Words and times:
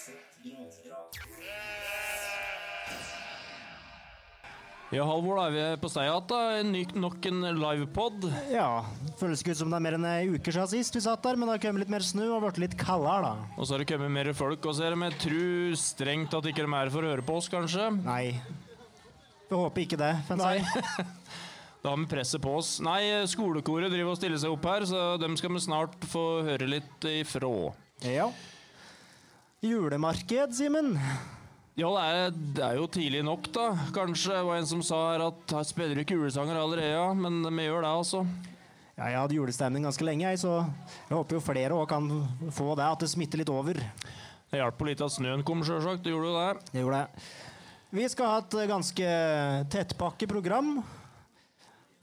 Halvor 0.00 0.56
Løseth 0.64 1.28
Ja, 4.90 5.04
Halvor, 5.06 5.36
da 5.38 5.42
er 5.46 5.52
vi 5.54 5.64
på 5.78 5.88
stedet 5.92 6.08
igjen. 6.08 6.24
da. 6.26 6.38
En 6.58 6.72
ny, 6.74 6.80
nok 6.98 7.26
en 7.28 7.44
livepod. 7.60 8.24
Ja, 8.50 8.82
føles 9.20 9.44
ikke 9.44 9.52
ut 9.54 9.60
som 9.60 9.70
det 9.70 9.78
er 9.78 9.84
mer 9.84 9.94
enn 10.00 10.06
ei 10.08 10.32
uke 10.32 10.50
siden 10.50 10.66
sist 10.72 10.96
vi 10.96 11.02
satt 11.04 11.22
der, 11.22 11.38
men 11.38 11.46
det 11.46 11.54
har 11.54 11.62
kommet 11.62 11.84
litt 11.84 11.92
mer 11.94 12.02
snø 12.02 12.26
og 12.34 12.42
blitt 12.42 12.58
litt 12.64 12.74
kaldere, 12.80 13.28
da. 13.28 13.52
Og 13.54 13.68
så 13.68 13.76
har 13.76 13.84
det 13.84 13.90
kommet 13.92 14.10
mer 14.10 14.32
folk. 14.34 14.66
Og 14.66 14.74
så 14.74 14.88
er 14.88 14.96
det 14.96 15.02
med 15.04 15.14
tru 15.22 15.76
strengt 15.78 16.34
at 16.34 16.48
ikke 16.50 16.64
de 16.64 16.72
er 16.72 16.74
her 16.80 16.90
for 16.90 17.06
å 17.06 17.12
høre 17.12 17.26
på 17.28 17.36
oss, 17.38 17.50
kanskje. 17.52 17.86
Nei. 18.02 18.40
Vi 19.50 19.54
håper 19.58 19.84
ikke 19.86 20.00
det, 20.00 20.14
Nei. 20.40 20.56
Da 21.80 21.94
har 21.94 21.96
vi 21.96 22.10
presset 22.10 22.42
på 22.44 22.50
oss. 22.58 22.74
Nei, 22.84 23.24
skolekoret 23.30 23.88
driver 23.88 24.10
og 24.12 24.18
stiller 24.18 24.40
seg 24.42 24.52
opp 24.52 24.66
her, 24.68 24.84
så 24.90 25.14
dem 25.22 25.38
skal 25.40 25.54
vi 25.54 25.62
snart 25.64 25.94
få 26.12 26.24
høre 26.44 26.66
litt 26.68 27.06
ifra. 27.08 27.52
Ja. 28.04 28.26
Julemarked, 29.60 30.54
Simen. 30.56 30.94
Ja, 31.76 31.88
det 31.92 32.04
er, 32.04 32.30
det 32.56 32.62
er 32.64 32.76
jo 32.78 32.86
tidlig 32.88 33.18
nok, 33.26 33.44
da. 33.52 33.66
Kanskje 33.92 34.32
det 34.32 34.44
var 34.48 34.56
en 34.56 34.68
som 34.70 34.80
sa 34.84 35.00
her 35.10 35.24
at 35.26 35.52
her 35.52 35.66
spiller 35.68 35.98
ikke 36.00 36.16
julesanger 36.16 36.56
allerede, 36.56 36.94
ja. 36.94 37.10
Men 37.12 37.42
vi 37.44 37.66
gjør 37.66 37.84
det, 37.84 37.90
altså. 37.90 38.22
Ja, 38.96 39.10
jeg 39.10 39.18
hadde 39.18 39.36
julestemning 39.36 39.84
ganske 39.84 40.06
lenge, 40.08 40.24
jeg, 40.30 40.40
så 40.40 40.62
jeg 40.62 41.12
håper 41.12 41.36
jo 41.36 41.42
flere 41.44 41.76
òg 41.76 41.84
kan 41.90 42.08
få 42.56 42.72
det, 42.72 42.86
at 42.88 43.04
det 43.04 43.10
smitter 43.12 43.42
litt 43.42 43.52
over. 43.52 43.80
Det 44.48 44.62
hjalp 44.62 44.80
litt 44.88 45.02
at 45.04 45.12
snøen 45.12 45.44
kom, 45.44 45.60
sjølsagt. 45.68 46.06
Det 46.06 46.14
gjorde 46.14 46.30
jo 46.30 46.38
det. 46.38 46.70
Det 46.70 46.84
gjorde 46.84 47.00
det. 47.02 47.26
Vi 48.00 48.06
skal 48.14 48.32
ha 48.32 48.38
et 48.40 48.56
ganske 48.70 49.10
tettpakket 49.74 50.32
program. 50.32 50.78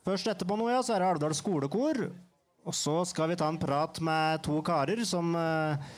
Først 0.06 0.30
etterpå 0.30 0.60
nå, 0.62 0.70
ja, 0.70 0.84
så 0.86 0.94
er 0.94 1.02
det 1.02 1.10
Alvdal 1.10 1.34
skolekor. 1.38 2.04
Og 2.70 2.78
så 2.78 3.00
skal 3.10 3.34
vi 3.34 3.40
ta 3.42 3.50
en 3.50 3.58
prat 3.58 3.98
med 4.06 4.46
to 4.46 4.60
karer 4.62 5.02
som 5.10 5.34
eh, 5.40 5.90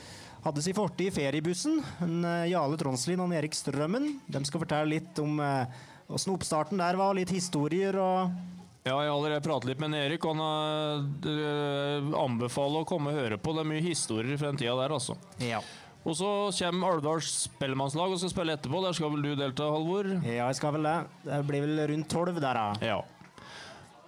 hadde 0.44 0.62
sin 0.64 0.76
fortid 0.76 1.10
i 1.10 1.14
feriebussen. 1.14 1.80
En, 2.04 2.24
eh, 2.24 2.50
Jale 2.52 2.78
Tronslien 2.80 3.20
og 3.20 3.30
en 3.30 3.36
Erik 3.38 3.56
Strømmen. 3.56 4.20
De 4.26 4.44
skal 4.48 4.62
fortelle 4.62 4.88
litt 4.94 5.18
om 5.22 5.40
eh, 5.44 5.82
åssen 6.10 6.34
oppstarten 6.34 6.80
der 6.80 6.98
var, 7.00 7.14
litt 7.14 7.32
historier 7.34 7.98
og 8.00 8.32
Ja, 8.80 8.94
jeg 8.96 9.10
har 9.10 9.12
allerede 9.12 9.44
pratet 9.44 9.68
litt 9.68 9.80
med 9.82 9.92
Erik, 9.92 10.24
og 10.24 10.38
han 10.38 11.10
øh, 11.28 12.06
anbefaler 12.16 12.80
å 12.80 12.88
komme 12.88 13.12
og 13.12 13.18
høre 13.18 13.36
på. 13.36 13.52
Det 13.52 13.60
er 13.60 13.68
mye 13.68 13.84
historier 13.84 14.40
fra 14.40 14.48
den 14.48 14.60
tida 14.62 14.72
der, 14.78 14.94
altså. 14.96 15.18
Ja. 15.44 15.60
Og 16.00 16.16
så 16.16 16.30
kommer 16.56 16.94
Alvdals 16.94 17.28
spellemannslag 17.44 18.14
og 18.14 18.20
skal 18.22 18.32
spille 18.32 18.54
etterpå. 18.56 18.80
Der 18.86 18.96
skal 18.96 19.12
vel 19.12 19.26
du 19.26 19.34
delta, 19.36 19.68
Halvor? 19.68 20.08
Ja, 20.24 20.46
jeg 20.48 20.56
skal 20.56 20.78
vel 20.78 20.88
det. 20.88 20.96
Det 21.26 21.40
blir 21.50 21.66
vel 21.66 21.82
rundt 21.92 22.08
tolv 22.08 22.40
der, 22.40 22.56
da. 22.56 22.68
Ja. 22.80 23.02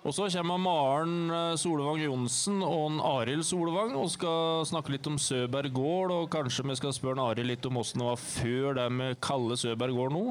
Og 0.03 0.11
så 0.17 0.27
kommer 0.35 0.59
Maren 0.59 1.31
eh, 1.31 1.57
Solvang 1.61 2.01
Johnsen 2.03 2.63
og 2.67 2.99
Arild 3.07 3.45
Solvang 3.47 3.95
og 3.95 4.09
skal 4.11 4.65
snakke 4.67 4.97
litt 4.97 5.07
om 5.07 5.19
Søberg 5.21 5.71
gård. 5.77 6.15
Og 6.17 6.31
kanskje 6.33 6.67
vi 6.67 6.79
skal 6.81 6.95
spørre 6.97 7.23
Arild 7.31 7.53
litt 7.53 7.69
om 7.69 7.79
åssen 7.79 8.03
det 8.03 8.09
var 8.09 8.23
før 8.23 8.79
det 8.81 8.89
med 8.99 9.21
Kalle 9.23 9.59
Søberg 9.61 9.95
gård 9.95 10.17
nå. 10.17 10.25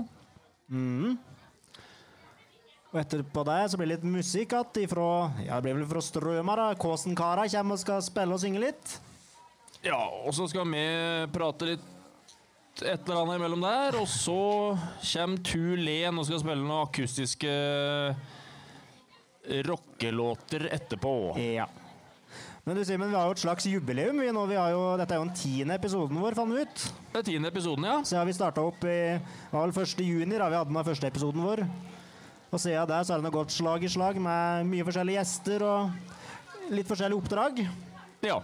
Og 2.91 2.99
etterpå 2.99 3.45
det 3.47 3.61
så 3.71 3.79
blir 3.79 3.87
det 3.87 3.95
litt 4.01 4.11
musikk 4.17 4.57
igjen 4.57 4.83
ifra 4.83 5.07
Ja, 5.45 5.55
det 5.55 5.63
blir 5.63 5.79
vel 5.79 5.87
fra 5.93 6.03
Strøma, 6.03 6.57
da. 6.59 6.67
Kåsen-kara 6.75 7.47
kommer 7.55 7.79
og 7.79 7.83
skal 7.85 8.03
spille 8.03 8.35
og 8.35 8.43
synge 8.43 8.65
litt. 8.65 8.97
Ja, 9.85 10.01
og 10.25 10.35
så 10.35 10.49
skal 10.51 10.67
vi 10.67 10.83
prate 11.31 11.71
litt 11.71 11.87
et 12.81 13.07
eller 13.07 13.23
annet 13.23 13.39
imellom 13.39 13.63
der. 13.63 13.95
Og 14.01 14.11
så 14.11 14.75
kommer 14.99 15.39
Tulen 15.47 16.19
og 16.19 16.27
skal 16.27 16.43
spille 16.43 16.59
noen 16.59 16.83
akustiske 16.83 17.55
rockelåter 19.67 20.67
etterpå. 20.73 21.37
Ja. 21.39 21.67
Men 22.63 22.77
du 22.77 22.85
Simen, 22.85 23.09
vi 23.09 23.17
har 23.17 23.25
jo 23.25 23.33
et 23.33 23.41
slags 23.41 23.65
jubileum. 23.65 24.19
Vi 24.21 24.29
nå, 24.31 24.43
vi 24.45 24.57
har 24.59 24.69
jo, 24.69 24.81
dette 24.99 25.15
er 25.15 25.17
jo 25.17 25.25
den 25.25 25.37
tiende 25.37 25.77
episoden 25.79 26.19
vår, 26.21 26.35
fant 26.37 26.53
vi 26.53 26.61
ut. 26.61 26.83
Det 27.09 27.23
er 27.23 27.27
tiende 27.31 27.49
episoden, 27.49 27.87
ja. 27.89 27.95
Så 28.05 28.19
har 28.19 28.27
vi 28.29 28.35
starta 28.37 28.61
opp 28.61 28.85
i 28.85 28.99
var 29.49 29.65
vel 29.65 29.73
1. 29.73 30.03
juni, 30.05 30.37
da 30.37 30.49
vi 30.51 30.59
hadde 30.59 30.69
den 30.69 30.85
første 30.85 31.09
episoden 31.09 31.41
vår. 31.41 31.63
Og 32.51 32.59
siden 32.61 32.89
det 32.91 33.01
så 33.07 33.15
er 33.15 33.23
det 33.23 33.33
gått 33.33 33.55
slag 33.55 33.83
i 33.87 33.89
slag 33.89 34.19
med 34.21 34.69
mye 34.69 34.85
forskjellige 34.85 35.17
gjester 35.17 35.65
og 35.65 36.71
litt 36.75 36.89
forskjellige 36.89 37.23
oppdrag. 37.23 37.63
Ja. 38.21 38.37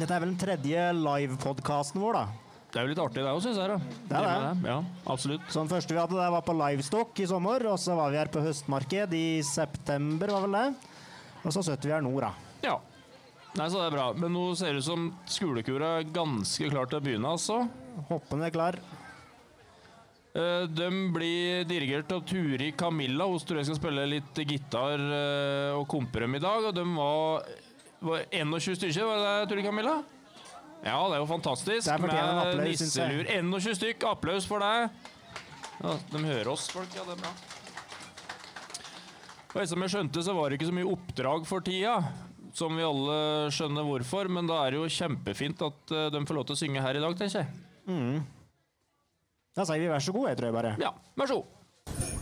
Dette 0.00 0.16
er 0.16 0.24
vel 0.24 0.32
den 0.32 0.40
tredje 0.40 0.86
livepodkasten 0.96 2.02
vår, 2.02 2.18
da. 2.18 2.39
Det 2.70 2.78
er 2.78 2.86
jo 2.86 2.90
litt 2.92 3.00
artig 3.02 3.22
det 3.24 3.30
òg, 3.32 3.40
syns 3.42 3.58
jeg. 3.58 3.66
da. 3.66 3.78
Det 4.06 4.18
er 4.20 4.44
det. 4.44 4.68
Ja, 4.70 4.76
absolutt. 5.10 5.48
Så 5.50 5.58
den 5.64 5.70
første 5.72 5.94
vi 5.94 5.98
hadde, 5.98 6.14
der 6.20 6.30
var 6.30 6.44
på 6.46 6.54
Livestock 6.54 7.18
i 7.18 7.26
sommer. 7.26 7.64
Og 7.66 7.80
så 7.82 7.96
var 7.98 8.12
vi 8.12 8.20
her 8.20 8.30
på 8.30 8.42
høstmarked 8.44 9.16
i 9.18 9.24
september, 9.46 10.30
var 10.36 10.46
vel 10.46 10.54
det. 10.54 10.94
Og 11.42 11.50
så 11.56 11.64
sitter 11.66 11.90
vi 11.90 11.94
her 11.96 12.04
nå, 12.06 12.12
da. 12.22 12.30
Ja. 12.62 12.76
Nei, 13.58 13.66
så 13.66 13.80
det 13.80 13.88
er 13.88 13.96
bra. 13.96 14.04
Men 14.14 14.30
nå 14.36 14.44
ser 14.54 14.76
det 14.76 14.84
ut 14.84 14.86
som 14.86 15.08
skolekura 15.26 15.96
er 15.98 16.12
ganske 16.14 16.70
klar 16.70 16.86
til 16.86 17.00
å 17.00 17.02
begynne, 17.08 17.32
altså. 17.34 17.64
Hoppen 18.12 18.46
er 18.46 18.54
klar. 18.54 18.78
Eh, 20.30 20.68
De 20.70 20.86
blir 21.10 21.66
dirigert 21.66 22.14
av 22.14 22.22
Turi 22.22 22.70
Camilla. 22.78 23.26
Hun 23.26 23.42
tror 23.42 23.58
jeg 23.58 23.66
skal 23.72 23.80
spille 23.80 24.06
litt 24.12 24.44
gitar 24.46 25.02
og 25.74 25.82
og 25.90 26.06
dem 26.14 26.38
i 26.38 26.44
dag. 26.46 26.70
Og 26.70 26.74
de 26.78 26.86
var, 26.94 27.50
var 28.12 28.24
21 28.30 28.78
stykker, 28.78 29.10
var 29.10 29.18
det 29.18 29.34
det, 29.34 29.50
Turi 29.50 29.66
Camilla? 29.66 29.98
Ja, 30.80 30.96
det 31.10 31.16
er 31.18 31.20
jo 31.20 31.28
fantastisk. 31.28 31.84
Det 31.86 31.92
er 31.92 32.00
Med 32.00 32.14
applaus, 32.16 32.80
nisselur. 32.80 33.24
21 33.28 33.76
stykk. 33.76 34.06
Applaus 34.08 34.46
for 34.48 34.62
deg. 34.64 34.88
Ja, 35.80 35.94
de 36.12 36.22
hører 36.24 36.52
oss, 36.52 36.68
folk. 36.72 36.92
Ja, 36.96 37.04
det 37.08 37.18
er 37.18 37.22
bra. 37.24 37.32
Og 39.50 39.66
som 39.66 39.82
jeg 39.82 39.92
skjønte, 39.92 40.22
så 40.24 40.34
var 40.36 40.48
det 40.50 40.60
ikke 40.60 40.70
så 40.70 40.76
mye 40.76 40.88
oppdrag 40.92 41.46
for 41.48 41.64
tida. 41.66 41.96
Som 42.56 42.78
vi 42.78 42.84
alle 42.86 43.16
skjønner 43.54 43.86
hvorfor, 43.86 44.30
men 44.32 44.48
da 44.48 44.60
er 44.64 44.74
det 44.74 44.80
jo 44.80 44.88
kjempefint 44.90 45.60
at 45.66 45.94
eh, 45.94 46.08
de 46.14 46.22
får 46.26 46.38
lov 46.38 46.48
til 46.48 46.56
å 46.56 46.60
synge 46.64 46.82
her 46.82 46.98
i 46.98 47.02
dag, 47.02 47.16
tenker 47.18 47.44
jeg. 47.44 48.22
Da 49.56 49.66
sier 49.66 49.82
vi 49.82 49.90
vær 49.90 50.02
så 50.02 50.14
god, 50.14 50.28
jeg 50.32 50.40
tror 50.40 50.50
jeg 50.50 50.56
bare. 50.56 50.74
Ja, 50.82 50.90
vær 51.18 51.30
så 51.30 51.40
god. 51.40 52.19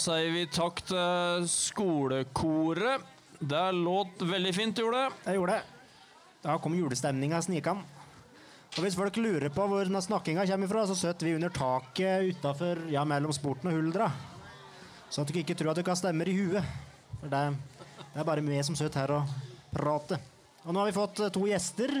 Sier 0.00 0.30
vi 0.34 0.44
takk 0.50 0.82
til 0.88 1.46
skolekoret. 1.50 3.08
Det 3.42 3.64
låt 3.74 4.22
veldig 4.22 4.52
fint, 4.54 4.78
gjorde 4.78 5.00
det. 5.02 5.20
Jeg 5.26 5.40
gjorde 5.40 5.56
det. 5.58 5.80
Da 6.42 6.56
kom 6.62 6.74
julestemninga 6.78 7.40
snikende. 7.42 8.00
Og 8.72 8.86
hvis 8.86 8.96
folk 8.96 9.18
lurer 9.20 9.50
på 9.52 9.64
hvor 9.68 9.84
denne 9.84 10.00
snakkinga 10.00 10.46
kommer 10.48 10.70
fra, 10.70 10.84
så 10.88 10.96
sitter 10.96 11.28
vi 11.28 11.34
under 11.36 11.52
taket 11.52 12.30
utafor 12.32 12.86
ja, 12.88 13.02
mellom 13.04 13.34
sporten 13.36 13.68
og 13.68 13.76
huldra. 13.76 14.06
Så 15.12 15.20
at 15.20 15.28
dere 15.28 15.42
ikke 15.42 15.58
tror 15.58 15.74
at 15.74 15.80
dere 15.82 15.92
har 15.92 16.00
stemmer 16.00 16.30
i 16.30 16.36
huet. 16.38 16.70
For 17.20 17.28
det, 17.28 17.42
det 18.14 18.22
er 18.22 18.28
bare 18.30 18.44
vi 18.46 18.62
som 18.64 18.78
sitter 18.78 19.04
her 19.04 19.14
og 19.18 19.34
prater. 19.74 20.22
Og 20.64 20.72
nå 20.72 20.80
har 20.80 20.88
vi 20.88 20.96
fått 20.96 21.20
eh, 21.20 21.32
to 21.34 21.44
gjester. 21.50 21.92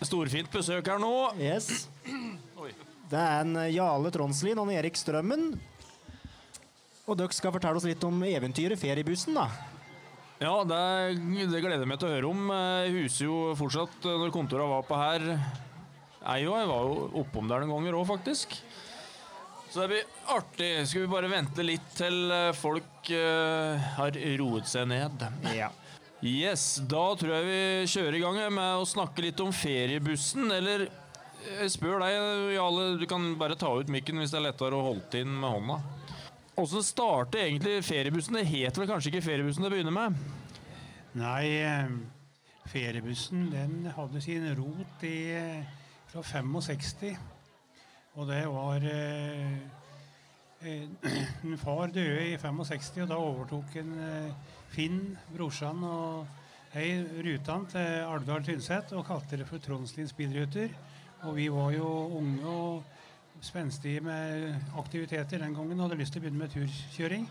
Storfint 0.00 0.48
besøk 0.52 0.88
her 0.88 1.02
nå. 1.02 1.12
Yes. 1.42 1.88
Det 3.10 3.20
er 3.20 3.42
en 3.42 3.56
eh, 3.60 3.74
Jale 3.74 4.12
Tronslien 4.14 4.58
og 4.62 4.70
en 4.70 4.78
Erik 4.78 4.96
Strømmen. 4.96 5.50
Og 7.06 7.14
dere 7.14 7.34
skal 7.34 7.54
fortelle 7.54 7.78
oss 7.78 7.86
litt 7.86 8.02
om 8.06 8.18
eventyret 8.26 8.80
Feriebussen, 8.80 9.36
da. 9.38 9.46
Ja, 10.42 10.56
det, 10.68 10.80
det 11.48 11.60
gleder 11.62 11.84
jeg 11.84 11.88
meg 11.88 12.00
til 12.02 12.10
å 12.10 12.16
høre 12.16 12.32
om. 12.32 12.50
Jeg 12.50 12.96
huser 12.96 13.28
jo 13.28 13.36
fortsatt 13.56 14.04
eh, 14.04 14.18
når 14.20 14.34
kontoret 14.34 14.68
var 14.68 14.82
på 14.84 14.98
her. 14.98 15.24
Jeg 15.30 16.48
òg. 16.50 16.58
Jeg 16.58 16.68
var 16.72 16.88
jo 16.90 17.06
oppom 17.22 17.48
der 17.48 17.62
noen 17.62 17.72
ganger 17.72 17.96
òg, 18.00 18.08
faktisk. 18.10 18.58
Så 19.70 19.84
det 19.84 19.88
blir 19.94 20.34
artig. 20.34 20.70
Skal 20.90 21.06
vi 21.06 21.12
bare 21.14 21.30
vente 21.30 21.64
litt 21.64 21.88
til 21.96 22.30
eh, 22.34 22.52
folk 22.58 23.10
uh, 23.14 23.88
har 23.96 24.18
roet 24.42 24.68
seg 24.68 24.90
ned. 24.90 25.26
Ja. 25.54 25.70
Yes, 26.26 26.80
da 26.88 27.06
tror 27.16 27.36
jeg 27.36 27.46
vi 27.46 27.90
kjører 27.92 28.18
i 28.18 28.22
gang 28.24 28.38
med 28.56 28.82
å 28.82 28.86
snakke 28.88 29.24
litt 29.24 29.40
om 29.44 29.52
feriebussen, 29.54 30.48
eller 30.50 30.88
jeg 31.46 31.68
spør 31.70 32.00
deg, 32.02 32.14
Jale, 32.56 32.86
du 32.98 33.04
kan 33.08 33.28
bare 33.38 33.54
ta 33.58 33.68
ut 33.76 33.92
mikken 33.92 34.18
hvis 34.18 34.32
det 34.32 34.40
er 34.40 34.48
lettere 34.48 34.78
å 34.78 34.86
holde 34.88 35.20
inn 35.20 35.36
med 35.36 35.52
hånda. 35.52 35.76
Åssen 36.56 36.82
startet 36.82 37.42
egentlig 37.42 37.82
feriebussen? 37.84 38.38
Det 38.38 38.46
het 38.48 38.78
vel 38.80 38.86
kanskje 38.88 39.10
ikke 39.10 39.26
feriebussen 39.26 39.66
det 39.66 39.70
begynner 39.74 39.92
med? 39.92 40.14
Nei, 41.20 41.42
eh, 41.60 41.90
feriebussen 42.72 43.50
den 43.52 43.90
hadde 43.92 44.22
sin 44.24 44.46
rot 44.56 45.04
i, 45.04 45.18
eh, 45.36 45.66
fra 46.08 46.22
65. 46.24 47.12
Og 48.16 48.28
det 48.30 48.40
var 48.48 48.88
eh, 48.88 49.52
eh, 50.62 50.88
En 51.44 51.58
far 51.60 51.92
døde 51.92 52.24
i 52.32 52.38
65, 52.40 53.02
og 53.04 53.12
da 53.12 53.20
overtok 53.20 53.76
en 53.76 53.94
Finn, 54.72 55.16
brorsan, 55.36 55.84
og 55.84 56.26
ei 56.72 57.04
rutan 57.20 57.68
til 57.68 58.00
Alvdal 58.08 58.48
Tynset 58.48 58.96
og 58.96 59.04
kalte 59.06 59.36
det 59.36 59.46
for 59.46 59.60
Trondslins 59.60 60.16
bilruter. 60.16 60.72
Og 61.28 61.36
vi 61.36 61.52
var 61.52 61.76
jo 61.76 61.92
unge 62.16 62.48
og 62.48 62.95
spenstige 63.44 64.00
med 64.00 64.54
aktiviteter 64.78 65.42
den 65.42 65.54
gangen 65.54 65.80
hadde 65.82 65.98
lyst 65.98 66.14
til 66.14 66.22
å 66.22 66.26
begynne 66.26 66.44
med 66.44 66.54
turkjøring. 66.54 67.26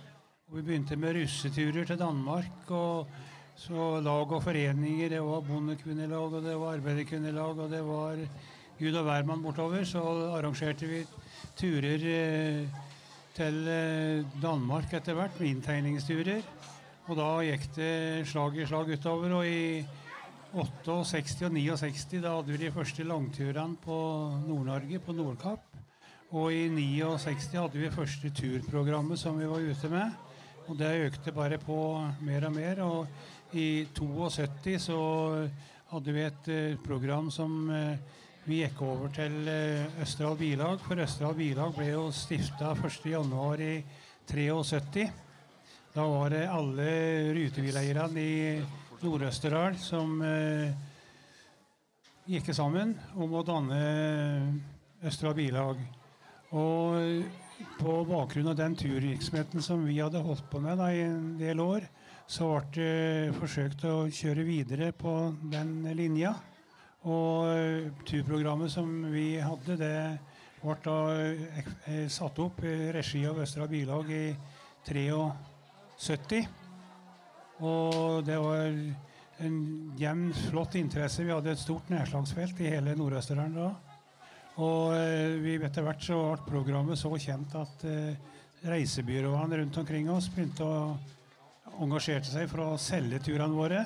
Og 0.49 0.59
vi 0.59 0.65
begynte 0.67 0.97
med 0.99 1.15
russeturer 1.17 1.87
til 1.89 1.99
Danmark. 1.99 2.69
og 2.69 3.07
så 3.55 4.01
lag 4.03 4.31
og 4.35 4.43
foreninger, 4.43 5.09
det 5.09 5.21
var 5.23 5.45
bondekvinnelag, 5.47 6.33
og 6.33 6.43
det 6.43 6.55
var 6.59 6.73
arbeiderkvinnelag, 6.75 7.59
og 7.59 7.69
det 7.71 7.79
var 7.87 8.17
Gud 8.79 8.97
og 8.99 9.05
hvermann 9.07 9.43
bortover. 9.43 9.85
Så 9.87 10.01
arrangerte 10.35 10.89
vi 10.89 11.05
turer 11.55 12.03
eh, 12.11 12.81
til 13.35 13.61
eh, 13.71 14.25
Danmark 14.43 14.91
etter 14.93 15.15
hvert, 15.15 15.39
med 15.39 15.53
inntegningsturer. 15.53 16.43
Og 17.07 17.15
da 17.15 17.29
gikk 17.47 17.69
det 17.77 18.27
slag 18.27 18.59
i 18.59 18.67
slag 18.67 18.91
utover. 18.91 19.37
Og 19.39 19.47
i 19.47 19.85
68 20.55 21.47
og 21.47 21.55
69 21.55 22.19
da 22.19 22.35
hadde 22.35 22.51
vi 22.51 22.59
de 22.65 22.75
første 22.75 23.07
langturene 23.07 23.79
på 23.85 23.97
Nord-Norge, 24.49 24.99
på 24.99 25.15
Nordkapp. 25.15 25.74
Og 26.33 26.49
i 26.53 26.65
69 26.73 27.51
hadde 27.53 27.77
vi 27.77 27.93
første 27.93 28.31
turprogrammet 28.33 29.19
som 29.19 29.37
vi 29.37 29.45
var 29.45 29.61
ute 29.61 29.89
med. 29.91 30.15
Og 30.65 30.77
det 30.79 30.95
økte 31.05 31.33
bare 31.35 31.59
på 31.61 31.77
mer 32.25 32.47
og 32.47 32.55
mer. 32.55 32.81
Og 32.81 33.53
i 33.53 33.85
72 33.93 34.79
så 34.87 34.99
hadde 35.91 36.15
vi 36.15 36.23
et 36.25 36.47
eh, 36.49 36.77
program 36.81 37.29
som 37.31 37.69
eh, 37.69 37.99
vi 38.45 38.63
gikk 38.63 38.81
over 38.85 39.13
til 39.13 39.45
eh, 39.47 40.01
Østerdal 40.01 40.39
Bilag. 40.39 40.81
For 40.81 41.01
Østerdal 41.03 41.37
Bilag 41.37 41.75
ble 41.77 41.91
jo 41.91 42.07
stifta 42.11 42.73
1.1. 42.73 43.61
i 43.61 43.75
73. 44.25 45.05
Da 45.93 46.07
var 46.09 46.33
det 46.33 46.47
alle 46.51 46.89
rutebileierne 47.37 48.25
i 48.25 48.39
Nord-Østerdal 49.05 49.77
som 49.79 50.17
gikk 52.25 52.49
sammen 52.57 52.95
om 53.13 53.37
å 53.37 53.43
danne 53.47 53.79
Østerdal 55.05 55.37
Bilag. 55.37 55.85
Og 56.53 57.23
på 57.79 57.93
bakgrunn 58.09 58.51
av 58.51 58.57
den 58.59 58.75
turvirksomheten 58.77 59.63
som 59.63 59.85
vi 59.87 59.99
hadde 59.99 60.23
holdt 60.23 60.45
på 60.51 60.59
med 60.63 60.77
da, 60.79 60.89
i 60.91 61.05
en 61.07 61.37
del 61.39 61.61
år, 61.63 61.87
så 62.27 62.49
ble 62.57 62.67
det 62.75 63.37
forsøkt 63.37 63.85
å 63.89 63.95
kjøre 64.09 64.45
videre 64.47 64.91
på 64.97 65.13
den 65.51 65.77
linja. 65.97 66.33
Og 67.05 68.01
turprogrammet 68.09 68.73
som 68.73 68.89
vi 69.13 69.35
hadde, 69.37 69.77
det 69.77 69.97
ble 70.61 70.77
da 70.85 70.99
eh, 71.21 72.05
satt 72.09 72.39
opp 72.41 72.63
i 72.65 72.91
regi 72.95 73.21
av 73.29 73.41
Østra 73.43 73.67
Bilag 73.69 74.09
i 74.09 74.25
73. 74.87 76.41
Og 77.65 78.25
det 78.25 78.37
var 78.41 78.71
en 79.45 79.59
jevn, 79.99 80.31
flott 80.49 80.75
interesse. 80.79 81.23
Vi 81.23 81.33
hadde 81.33 81.53
et 81.53 81.61
stort 81.61 81.89
nedslagsfelt 81.93 82.59
i 82.63 82.71
hele 82.73 82.95
Nord-Østerdalen 82.97 83.59
da. 83.59 83.69
Og 84.63 84.93
eh, 84.95 85.35
vi 85.43 85.57
etter 85.59 85.83
hvert 85.83 86.03
så 86.03 86.17
ble 86.31 86.47
programmet 86.47 86.99
så 86.99 87.11
kjent 87.19 87.57
at 87.59 87.81
eh, 87.89 88.15
reisebyråene 88.65 89.59
rundt 89.59 89.79
omkring 89.81 90.07
oss 90.13 90.29
begynte 90.31 90.63
å 90.63 90.95
engasjerte 91.83 92.31
seg 92.31 92.47
for 92.47 92.63
å 92.63 92.77
selge 92.79 93.19
turene 93.25 93.51
våre. 93.55 93.81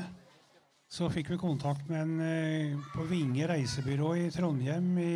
Så 0.89 1.10
fikk 1.13 1.34
vi 1.34 1.39
kontakt 1.41 1.89
med 1.89 2.03
en 2.03 2.22
eh, 2.22 2.77
på 2.93 3.08
Vinge 3.10 3.50
reisebyrå 3.50 4.13
i 4.22 4.29
Trondheim 4.34 4.93
i, 5.01 5.15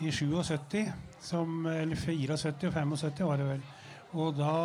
i 0.00 0.12
77, 0.12 0.88
som, 1.20 1.68
eller 1.68 2.00
74 2.00 2.40
og 2.40 2.72
75 2.72 2.96
var 3.28 3.42
det 3.42 3.52
vel. 3.52 3.68
Og 4.16 4.32
da 4.40 4.56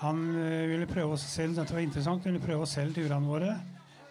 han 0.00 0.26
ville 0.32 0.88
prøve 0.88 1.16
å 1.16 1.20
selge, 1.20 1.60
dette 1.60 1.76
var 1.76 1.84
interessant, 1.84 2.24
ville 2.24 2.40
prøve 2.40 2.64
å 2.64 2.68
selge 2.68 3.02
turene 3.02 3.28
våre, 3.28 3.52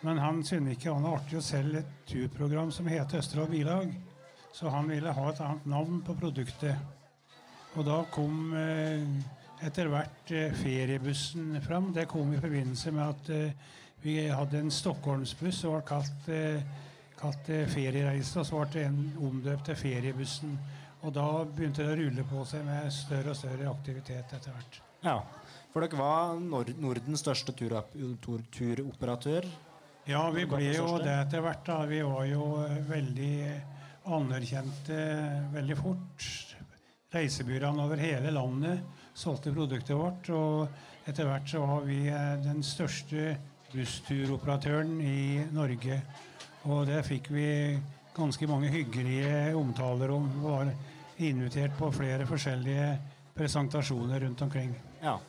men 0.06 0.22
han 0.22 0.42
syntes 0.46 0.78
ikke 0.78 0.92
det 0.92 0.96
var 0.96 1.04
noe 1.04 1.18
artig 1.18 1.38
å 1.40 1.46
selge 1.46 1.82
et 1.82 1.94
turprogram 2.10 2.74
som 2.76 2.90
heter 2.92 3.22
Østerdal 3.24 3.50
Bilag. 3.50 3.94
Så 4.54 4.70
han 4.70 4.90
ville 4.90 5.12
ha 5.12 5.30
et 5.30 5.42
annet 5.42 5.66
navn 5.66 6.02
på 6.06 6.14
produktet. 6.18 6.78
Og 7.74 7.86
da 7.88 8.04
kom 8.14 8.54
eh, 8.54 9.02
etter 9.66 9.90
hvert 9.90 10.34
eh, 10.34 10.54
feriebussen 10.54 11.58
fram. 11.64 11.90
Det 11.96 12.06
kom 12.12 12.36
i 12.36 12.42
forbindelse 12.42 12.94
med 12.94 13.04
at 13.08 13.32
eh, 13.34 13.72
vi 14.04 14.18
hadde 14.30 14.60
en 14.62 14.72
Stockholmsbuss 14.72 15.64
som 15.64 15.74
var 15.78 15.86
kalt, 15.88 16.26
kalt 17.16 17.46
Feriereise, 17.72 18.42
og 18.42 18.46
så 18.50 18.58
ble 18.60 18.74
det 18.74 18.82
en 18.90 18.98
omdøpt 19.30 19.70
til 19.70 19.78
Feriebussen. 19.80 20.58
Og 21.08 21.14
da 21.16 21.24
begynte 21.48 21.86
det 21.86 21.94
å 21.94 22.00
rulle 22.02 22.26
på 22.28 22.44
seg 22.48 22.66
med 22.68 22.92
større 22.92 23.32
og 23.32 23.40
større 23.40 23.70
aktivitet 23.72 24.36
etter 24.36 24.52
hvert. 24.52 24.82
ja. 25.08 25.22
For 25.74 25.82
dere 25.82 25.98
var 25.98 26.36
Nord 26.38 26.68
Nordens 26.78 27.24
største 27.24 27.56
tur 27.58 27.74
turoperatør. 28.54 29.48
Ja, 30.06 30.28
vi 30.30 30.44
ble 30.46 30.68
jo 30.76 31.00
det 31.02 31.16
etter 31.24 31.42
hvert. 31.42 31.64
da. 31.66 31.80
Vi 31.90 32.04
var 32.06 32.28
jo 32.30 32.44
veldig 32.92 33.38
anerkjente 34.06 34.98
veldig 35.54 35.78
fort. 35.80 36.28
Reisebyråene 37.14 37.86
over 37.86 38.02
hele 38.02 38.32
landet 38.34 38.82
solgte 39.14 39.54
produktet 39.54 39.96
vårt. 39.98 40.30
Og 40.34 41.10
etter 41.10 41.28
hvert 41.30 41.50
så 41.50 41.64
var 41.66 41.84
vi 41.88 42.00
eh, 42.10 42.36
den 42.44 42.64
største 42.66 43.36
bussturoperatøren 43.74 44.96
i 45.02 45.44
Norge. 45.54 46.00
Og 46.70 46.88
det 46.90 47.04
fikk 47.08 47.30
vi 47.34 47.48
ganske 48.16 48.48
mange 48.50 48.72
hyggelige 48.74 49.54
omtaler 49.58 50.14
om. 50.14 50.30
Var 50.44 50.74
invitert 51.24 51.76
på 51.78 51.92
flere 51.94 52.26
forskjellige 52.30 52.88
presentasjoner 53.34 54.26
rundt 54.26 54.42
omkring. 54.42 54.74
Ja. 55.02 55.20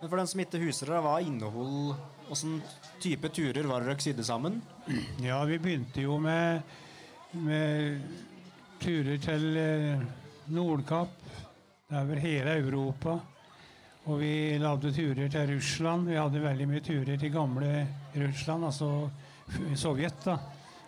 Men 0.00 0.10
for 0.10 0.20
den 0.20 0.28
som 0.28 0.42
ikke 0.42 0.60
husker 0.60 0.92
det, 0.92 1.02
hva 1.06 1.18
innehold 1.24 1.96
Åssen 2.26 2.56
type 2.98 3.28
turer 3.30 3.68
var 3.70 3.84
dere 3.86 4.02
sydde 4.02 4.24
sammen? 4.26 4.58
Ja, 5.22 5.38
vi 5.46 5.60
begynte 5.62 6.02
jo 6.02 6.16
med, 6.18 6.64
med 7.44 8.00
turer 8.80 9.18
til 9.22 9.46
Nordkapp. 10.54 11.16
Det 11.86 11.94
er 11.96 12.04
over 12.04 12.20
hele 12.22 12.58
Europa. 12.60 13.16
Og 14.06 14.20
vi 14.20 14.58
lagde 14.62 14.92
turer 14.94 15.28
til 15.30 15.54
Russland. 15.54 16.06
Vi 16.06 16.18
hadde 16.18 16.42
veldig 16.42 16.66
mye 16.70 16.82
turer 16.84 17.16
til 17.18 17.32
gamle 17.34 17.70
Russland, 18.14 18.68
altså 18.68 18.90
Sovjet. 19.74 20.20
da. 20.24 20.36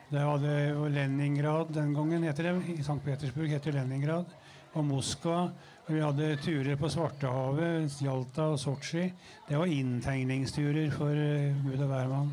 Det 0.08 0.22
var 0.24 0.38
det 0.38 0.92
Leningrad 0.94 1.74
den 1.74 1.94
gangen, 1.94 2.22
heter 2.22 2.42
det. 2.42 2.78
I 2.78 2.80
St. 2.80 3.00
Petersburg 3.04 3.50
heter 3.50 3.72
Leningrad. 3.72 4.30
Og 4.74 4.84
Moskva. 4.84 5.50
Og 5.88 5.94
vi 5.94 6.00
hadde 6.00 6.36
turer 6.44 6.76
på 6.76 6.88
Svartehavet, 6.92 7.98
Jalta 8.04 8.50
og 8.52 8.58
Sotsji. 8.60 9.06
Det 9.48 9.58
var 9.58 9.66
inntegningsturer 9.72 10.90
for 10.92 11.10
eh, 11.10 11.54
Gud 11.64 11.80
og 11.80 11.88
hvermann. 11.88 12.32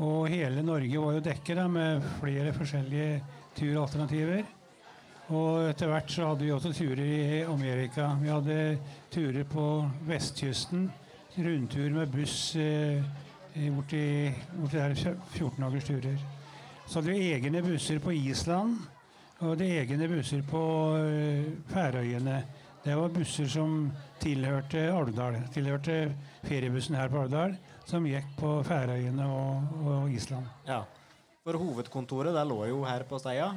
Og 0.00 0.28
hele 0.28 0.62
Norge 0.64 1.00
var 1.00 1.16
jo 1.16 1.24
dekket 1.24 1.60
med 1.70 2.04
flere 2.20 2.54
forskjellige 2.56 3.20
turalternativer. 3.56 4.44
Og 5.34 5.64
etter 5.72 5.90
hvert 5.90 6.10
så 6.12 6.28
hadde 6.30 6.44
vi 6.46 6.52
også 6.54 6.70
turer 6.76 7.02
i 7.02 7.40
Amerika. 7.42 8.12
Vi 8.20 8.28
hadde 8.30 8.58
turer 9.10 9.44
på 9.50 9.64
vestkysten. 10.06 10.90
Rundtur 11.36 11.90
med 11.92 12.12
buss 12.14 12.54
eh, 12.56 13.02
i- 13.56 13.70
bort 13.70 13.90
borti 14.60 14.76
der 14.78 14.94
14 15.34 15.60
dagers 15.64 15.84
turer. 15.84 16.18
Så 16.86 17.00
hadde 17.00 17.10
vi 17.10 17.32
egne 17.34 17.62
busser 17.62 17.98
på 17.98 18.12
Island. 18.14 18.76
Og 19.40 19.60
er 19.60 19.82
egne 19.82 20.08
busser 20.08 20.42
på 20.48 20.62
eh, 20.96 21.44
Færøyene. 21.74 22.38
Det 22.86 22.94
var 22.96 23.08
busser 23.10 23.48
som 23.50 23.90
tilhørte 24.22 24.86
Alvdal. 24.94 25.40
Tilhørte 25.52 26.14
feriebussen 26.46 26.94
her 26.96 27.08
på 27.10 27.24
Alvdal, 27.24 27.56
som 27.84 28.06
gikk 28.06 28.30
på 28.38 28.60
Færøyene 28.64 29.26
og, 29.26 29.74
og 29.90 30.10
Island. 30.14 30.46
Ja. 30.68 30.84
For 31.46 31.54
hovedkontoret 31.62 32.34
der 32.34 32.46
lå 32.50 32.64
jo 32.66 32.80
her 32.82 33.04
på 33.06 33.20
Steia. 33.22 33.52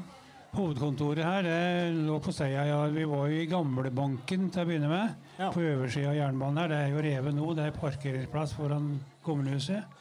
Hovedkontoret 0.53 1.25
her 1.25 1.41
det 1.41 1.95
lå 2.05 2.19
på 2.21 2.29
Steia. 2.29 2.67
Ja, 2.69 2.83
vi 2.93 3.01
var 3.09 3.31
jo 3.31 3.39
i 3.41 3.47
gamlebanken 3.49 4.43
til 4.53 4.61
å 4.61 4.69
begynne 4.69 4.91
med. 4.91 5.15
Ja. 5.39 5.47
På 5.49 5.63
øversida 5.65 6.11
av 6.11 6.19
jernbanen 6.19 6.59
her. 6.61 6.69
Det 6.69 6.77
er 6.83 6.93
jo 6.93 7.01
revet 7.07 7.33
nå. 7.33 7.47
Det 7.57 7.65
er 7.65 7.79
parkeringsplass 7.79 8.53
foran 8.59 8.91
kommunehuset. 9.25 9.97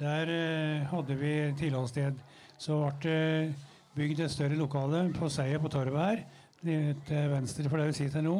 Der 0.00 0.34
eh, 0.34 0.90
hadde 0.90 1.18
vi 1.20 1.32
tilholdssted. 1.62 2.18
Så 2.58 2.80
ble 3.04 3.14
det 3.14 3.54
bygd 3.94 4.24
et 4.26 4.34
større 4.34 4.58
lokale 4.58 5.04
på 5.14 5.30
Steia 5.30 5.62
på 5.62 5.70
torvet 5.70 6.02
her. 6.08 6.26
Til 6.58 7.32
venstre 7.36 7.70
for 7.70 7.78
det 7.78 7.92
vi 7.92 7.98
sitter 8.00 8.26
nå. 8.26 8.34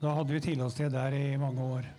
Da 0.00 0.16
hadde 0.16 0.32
vi 0.32 0.44
tilholdssted 0.48 0.96
der 0.96 1.20
i 1.20 1.36
mange 1.36 1.68
år. 1.76 1.92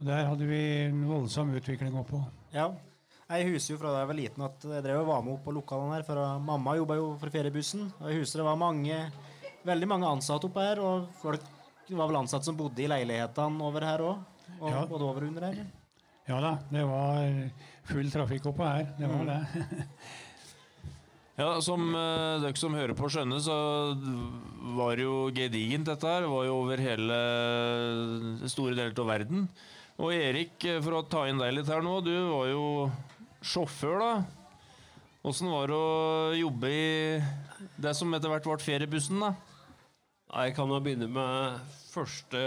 Og 0.00 0.08
Der 0.08 0.24
hadde 0.24 0.48
vi 0.48 0.64
en 0.86 1.04
voldsom 1.04 1.52
utvikling 1.60 2.00
oppå. 2.00 2.24
Ja. 2.56 2.70
Jeg 3.26 3.48
husker 3.50 3.74
jo 3.74 3.78
fra 3.80 3.90
da 3.90 4.02
jeg 4.04 4.08
var 4.12 4.18
liten 4.20 4.44
at 4.46 4.64
jeg 4.70 4.84
drev 4.84 5.00
og 5.02 5.08
var 5.08 5.22
med 5.26 5.32
opp 5.34 5.46
på 5.48 5.54
lokalene 5.56 5.96
her. 5.96 6.04
For 6.06 6.20
mamma 6.46 6.76
jobba 6.78 6.94
jo 7.00 7.06
for 7.18 7.32
feriebussen. 7.34 7.88
Og 7.98 8.10
jeg 8.12 8.20
husker 8.22 8.42
det 8.42 8.46
var 8.46 8.60
mange, 8.60 8.98
veldig 9.66 9.88
mange 9.90 10.06
ansatte 10.14 10.46
oppe 10.46 10.62
her. 10.62 10.78
Og 10.78 11.08
folk 11.22 11.42
var 11.90 12.06
vel 12.10 12.20
ansatte 12.20 12.46
som 12.46 12.58
bodde 12.58 12.84
i 12.84 12.90
leilighetene 12.90 13.66
over 13.66 13.86
her 13.88 14.04
òg. 14.06 14.22
Og 14.60 14.70
Ja. 14.70 14.84
både 14.86 15.02
over 15.08 15.24
og 15.26 15.28
under 15.32 15.48
her. 15.48 15.66
Ja 16.28 16.38
da, 16.42 16.52
det 16.70 16.84
var 16.86 17.50
full 17.86 18.08
trafikk 18.10 18.46
oppå 18.50 18.64
her. 18.66 18.94
Det 18.98 19.10
var 19.10 19.26
det. 19.32 19.40
Ja, 21.36 21.60
Som 21.60 21.90
eh, 21.92 22.38
dere 22.40 22.56
som 22.56 22.72
hører 22.72 22.94
på 22.96 23.10
skjønner, 23.12 23.42
så 23.44 23.52
var 24.72 24.96
det 24.96 25.04
jo 25.04 25.26
gedigent 25.36 25.84
dette 25.84 26.08
her. 26.08 26.22
Det 26.24 26.30
var 26.32 26.46
jo 26.48 26.54
over 26.62 26.80
hele 26.80 27.18
store 28.48 28.72
deler 28.72 28.94
av 28.96 29.10
verden. 29.10 29.42
Og 30.00 30.14
Erik, 30.16 30.56
eh, 30.64 30.80
for 30.80 30.96
å 30.96 31.02
ta 31.04 31.26
inn 31.28 31.36
deg 31.36 31.52
litt 31.58 31.68
her 31.68 31.84
nå, 31.84 31.98
du 32.00 32.14
var 32.30 32.48
jo 32.48 32.62
sjåfør, 33.42 34.00
da. 34.00 34.12
Åssen 35.26 35.50
var 35.50 35.66
det 35.66 35.76
å 35.76 36.34
jobbe 36.38 36.70
i 36.70 37.20
det 37.82 37.92
som 37.98 38.12
etter 38.14 38.30
hvert 38.30 38.46
ble 38.46 38.58
feriebussen, 38.62 39.18
da? 39.24 39.32
Jeg 40.26 40.54
kan 40.54 40.70
jo 40.70 40.78
begynne 40.82 41.08
med 41.10 41.60
første 41.90 42.42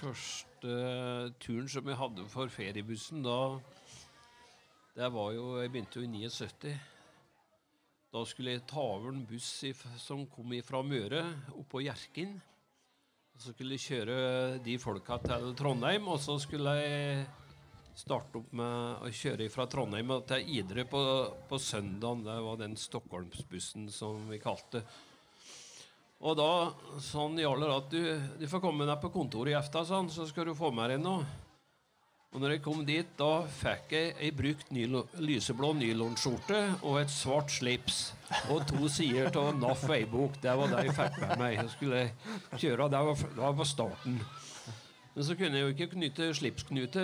Første 0.00 0.74
turen 1.40 1.66
som 1.68 1.88
jeg 1.88 1.98
hadde 2.00 2.24
for 2.32 2.48
feriebussen. 2.52 3.20
Da 3.24 3.58
Det 4.96 5.08
var 5.12 5.32
jo 5.32 5.58
Jeg 5.60 5.72
begynte 5.72 6.00
jo 6.00 6.06
i 6.06 6.12
79. 6.28 6.72
Da 8.12 8.24
skulle 8.24 8.54
jeg 8.56 8.66
ta 8.66 8.80
over 8.80 9.12
en 9.12 9.26
buss 9.26 9.48
i, 9.64 9.74
som 10.00 10.24
kom 10.26 10.54
fra 10.64 10.80
Møre, 10.82 11.20
oppå 11.52 11.82
Hjerkinn. 11.84 12.40
Så 13.38 13.52
skulle 13.52 13.76
jeg 13.76 13.86
kjøre 13.86 14.58
de 14.64 14.78
folka 14.78 15.20
til 15.22 15.54
Trondheim, 15.56 16.08
og 16.08 16.18
så 16.20 16.38
skulle 16.42 16.74
jeg 16.80 17.26
starte 18.00 18.40
opp 18.40 18.54
med 18.56 19.04
å 19.04 19.12
kjøre 19.12 19.50
fra 19.52 19.66
Trondheim 19.70 20.12
til 20.28 20.50
Idre 20.60 20.86
på, 20.88 21.02
på 21.50 21.60
søndagen. 21.60 22.24
Det 22.24 22.38
var 22.46 22.58
den 22.60 22.76
Stockholmsbussen 22.80 23.90
som 23.92 24.24
vi 24.30 24.40
kalte. 24.42 24.82
Og 26.20 26.36
da 26.36 26.50
sånn 27.00 27.38
gjaldt 27.40 27.70
at 27.72 27.92
du, 27.92 28.02
du 28.40 28.48
får 28.48 28.60
komme 28.64 28.88
deg 28.88 28.98
på 29.00 29.12
kontoret 29.12 29.54
i 29.54 29.56
efta, 29.56 29.86
sånn, 29.88 30.10
så 30.12 30.26
skal 30.28 30.50
du 30.50 30.56
få 30.56 30.72
med 30.74 30.92
deg 30.92 31.00
noe. 31.04 31.24
Og 32.30 32.38
når 32.38 32.52
jeg 32.54 32.62
kom 32.62 32.82
dit, 32.86 33.08
da 33.18 33.42
fikk 33.50 33.94
jeg 33.96 34.10
ei 34.22 34.28
brukt 34.30 34.68
nylo, 34.70 35.00
lyseblå 35.18 35.72
nylonskjorte 35.80 36.60
og 36.86 37.00
et 37.00 37.10
svart 37.10 37.50
slips. 37.50 38.12
Og 38.54 38.62
to 38.70 38.86
sider 38.92 39.34
av 39.40 39.56
NAF 39.58 39.82
veibok. 39.90 40.36
Det 40.38 40.54
var 40.60 40.70
det 40.70 40.84
jeg 40.86 40.94
fikk 41.00 41.18
med 41.24 41.40
meg. 41.40 41.56
Jeg 41.56 41.72
skulle 41.74 42.04
kjøre. 42.54 42.86
Det 42.92 43.02
var, 43.08 43.24
det 43.24 43.42
var 43.42 43.58
på 43.58 43.66
starten. 43.66 44.20
Men 45.20 45.26
så 45.28 45.34
kunne 45.36 45.58
jeg 45.58 45.66
jo 45.66 45.72
ikke 45.74 45.92
knytte 45.92 46.26
slipsknute 46.32 47.02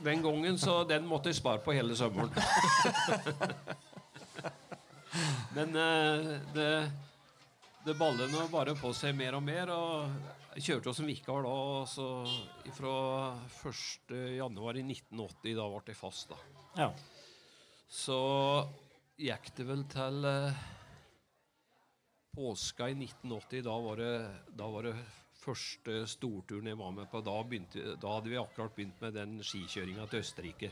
den 0.00 0.22
gangen, 0.24 0.54
så 0.56 0.78
den 0.88 1.04
måtte 1.04 1.28
jeg 1.28 1.36
spare 1.36 1.60
på 1.60 1.74
hele 1.76 1.92
sommeren. 1.92 2.30
Men 5.56 5.74
eh, 5.76 6.30
det 6.56 6.68
det 7.84 7.92
ballet 8.00 8.32
nå 8.32 8.46
bare 8.48 8.72
på 8.80 8.94
seg 8.96 9.12
mer 9.12 9.36
og 9.36 9.42
mer. 9.44 9.68
og 9.68 10.54
Jeg 10.54 10.64
kjørte 10.70 10.88
jo 10.88 10.94
som 10.96 11.10
vikar 11.10 11.44
da, 11.44 11.58
så 11.84 12.06
fra 12.78 12.94
1. 13.60 14.14
januar 14.38 14.78
i 14.80 14.84
1980, 14.86 15.58
da 15.58 15.66
ble 15.68 15.92
jeg 15.92 15.98
fast. 15.98 16.32
da. 16.32 16.38
Ja. 16.78 16.86
Så 17.92 18.16
gikk 19.20 19.50
det 19.58 19.66
vel 19.68 19.84
til 19.92 20.30
eh, 20.30 20.64
påska 22.40 22.88
i 22.88 22.96
1980. 22.96 23.66
Da 23.68 23.76
var 23.90 24.00
det, 24.00 24.16
da 24.48 24.70
var 24.78 24.88
det 24.88 24.94
første 25.44 26.00
storturen 26.08 26.66
jeg 26.72 26.78
var 26.80 26.90
med 26.96 27.10
på. 27.12 27.20
Da, 27.24 27.34
begynte, 27.44 27.94
da 28.00 28.14
hadde 28.16 28.32
vi 28.32 28.40
akkurat 28.40 28.74
begynt 28.76 29.00
med 29.04 29.14
den 29.18 29.38
skikjøringa 29.44 30.06
til 30.10 30.22
Østerrike. 30.24 30.70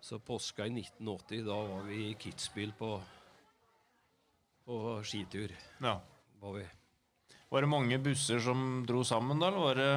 Så 0.00 0.18
påska 0.22 0.66
i 0.68 0.72
1980, 0.78 1.44
da 1.48 1.56
var 1.72 1.82
vi 1.88 2.00
i 2.10 2.14
Kitzbühel 2.20 2.72
på, 2.78 2.92
på 4.64 4.78
skitur. 5.04 5.54
Ja. 5.82 5.96
Var 6.40 6.52
vi. 6.54 6.64
Var 7.50 7.64
det 7.64 7.70
mange 7.72 7.98
busser 8.04 8.40
som 8.44 8.84
dro 8.86 9.02
sammen, 9.08 9.40
da? 9.40 9.48
Eller 9.48 9.64
var 9.64 9.78
det 9.80 9.92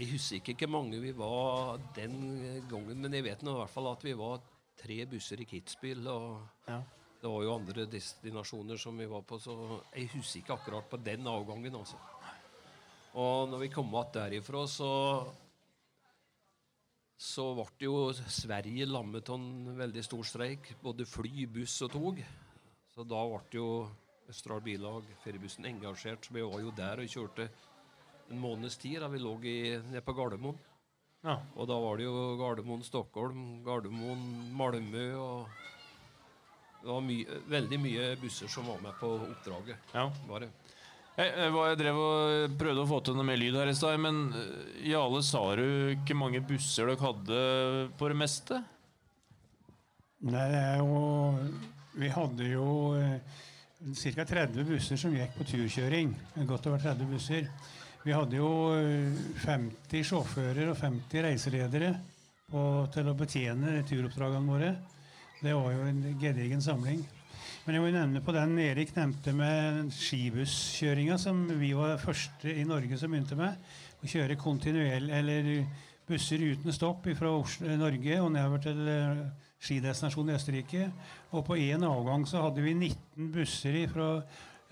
Jeg 0.00 0.08
husker 0.12 0.40
ikke 0.54 0.66
hvor 0.66 0.72
mange 0.80 1.00
vi 1.02 1.10
var 1.12 1.78
den 1.96 2.14
gangen, 2.70 3.02
men 3.02 3.12
jeg 3.14 3.26
vet 3.26 3.42
nå 3.44 3.52
i 3.56 3.60
hvert 3.60 3.72
fall 3.74 3.90
at 3.92 4.04
vi 4.06 4.14
var 4.18 4.40
tre 4.80 5.02
busser 5.10 5.42
i 5.42 5.46
Kitzbühel. 5.50 6.06
Og 6.08 6.40
Ja. 6.68 6.80
det 7.20 7.28
var 7.28 7.42
jo 7.44 7.54
andre 7.54 7.86
destinasjoner 7.86 8.78
som 8.80 8.96
vi 8.98 9.06
var 9.06 9.22
på, 9.22 9.38
så 9.38 9.82
jeg 9.94 10.08
husker 10.14 10.40
ikke 10.40 10.54
akkurat 10.56 10.88
på 10.90 10.96
den 11.04 11.26
avgangen. 11.26 11.74
altså. 11.76 11.96
Og 13.18 13.48
når 13.50 13.64
vi 13.64 13.72
kom 13.72 13.88
tilbake 13.88 14.18
derifra, 14.18 14.66
så 14.70 14.90
så 17.20 17.50
ble 17.52 17.84
jo 17.84 17.96
Sverige 18.32 18.86
lammet 18.88 19.28
av 19.28 19.36
en 19.36 19.74
veldig 19.76 20.02
stor 20.06 20.24
streik. 20.24 20.70
Både 20.80 21.04
fly, 21.04 21.44
buss 21.52 21.74
og 21.84 21.92
tog. 21.92 22.22
Så 22.94 23.04
da 23.04 23.20
ble 23.28 23.58
jo 23.58 23.66
Østerdal 24.30 24.62
Bilag, 24.64 25.10
feriebussen, 25.20 25.66
engasjert. 25.68 26.24
Så 26.24 26.32
vi 26.32 26.46
var 26.46 26.62
jo 26.64 26.72
der 26.72 27.02
og 27.02 27.12
kjørte 27.12 27.50
en 28.30 28.40
måneds 28.40 28.78
tid. 28.80 29.02
da 29.02 29.10
Vi 29.12 29.20
lå 29.20 29.34
i, 29.44 29.76
nede 29.90 30.04
på 30.06 30.16
Gardermoen. 30.16 30.56
Ja. 31.20 31.36
Og 31.60 31.68
da 31.68 31.76
var 31.76 32.00
det 32.00 32.06
jo 32.06 32.36
Gardermoen, 32.40 32.86
Stockholm, 32.86 33.60
Gardermoen, 33.66 34.22
Malmö 34.56 35.06
og 35.20 35.48
Det 36.80 36.88
var 36.88 37.02
mye, 37.04 37.40
veldig 37.52 37.76
mye 37.76 38.04
busser 38.16 38.48
som 38.48 38.64
var 38.64 38.78
med 38.80 38.94
på 38.96 39.08
oppdraget. 39.26 39.92
Ja. 39.92 40.06
Var 40.30 40.46
det. 40.46 40.48
Jeg, 41.20 41.32
jeg, 41.52 41.76
drev 41.76 41.98
og 42.00 42.54
prøvde 42.56 42.84
å 42.84 42.88
få 42.88 43.00
til 43.04 43.16
noe 43.18 43.26
mer 43.28 43.36
lyd 43.36 43.58
her 43.58 43.68
i 43.68 43.76
stad, 43.76 43.98
men 44.00 44.22
eh, 44.32 44.86
Jale, 44.88 45.20
sa 45.26 45.42
du 45.58 45.66
ikke 45.92 46.16
mange 46.16 46.40
busser 46.40 46.88
dere 46.88 47.02
hadde 47.02 47.40
på 48.00 48.08
det 48.08 48.16
meste? 48.16 48.60
Nei, 50.24 50.46
det 50.52 50.60
er 50.60 50.80
jo 50.80 51.02
Vi 52.00 52.08
hadde 52.12 52.48
jo 52.48 52.70
ca. 53.80 54.24
30 54.24 54.64
busser 54.68 55.00
som 55.00 55.12
gikk 55.16 55.36
på 55.36 55.46
turkjøring. 55.48 56.14
Godt 56.48 56.70
over 56.70 56.80
30 56.82 57.12
busser. 57.12 57.46
Vi 58.04 58.16
hadde 58.16 58.40
jo 58.40 58.50
eh, 58.78 59.12
50 59.44 60.08
sjåfører 60.08 60.72
og 60.72 60.78
50 60.80 61.26
reiseledere 61.26 61.94
på, 62.48 62.62
til 62.94 63.12
å 63.12 63.16
betjene 63.18 63.80
turoppdragene 63.88 64.48
våre. 64.56 64.74
Det 65.40 65.52
var 65.56 65.72
jo 65.74 65.88
en 65.88 66.04
gedigen 66.20 66.64
samling. 66.64 67.04
Men 67.70 67.76
jeg 67.76 67.82
må 67.84 67.90
nevne 67.94 68.20
på 68.26 68.32
den 68.34 68.56
Erik 68.58 68.88
nevnte 68.96 69.30
med 69.30 69.92
skibusskjøringa, 69.94 71.14
som 71.22 71.44
vi 71.60 71.68
var 71.78 72.00
første 72.02 72.50
i 72.50 72.64
Norge 72.66 72.96
som 72.98 73.12
begynte 73.14 73.36
med. 73.38 73.60
Å 74.02 74.08
kjøre 74.10 74.34
kontinuerlig, 74.40 75.12
eller 75.14 75.50
busser 76.08 76.42
uten 76.42 76.74
stopp 76.74 77.06
fra 77.14 77.30
Norge 77.78 78.16
og 78.24 78.32
nedover 78.34 78.64
til 78.64 78.80
eh, 78.90 79.22
skidestinasjonen 79.62 80.32
i 80.32 80.36
Østerrike. 80.40 80.88
Og 81.30 81.46
på 81.46 81.60
én 81.62 81.86
avgang 81.86 82.26
så 82.26 82.42
hadde 82.48 82.64
vi 82.66 82.74
19 82.74 83.30
busser 83.38 83.78
fra 83.94 84.08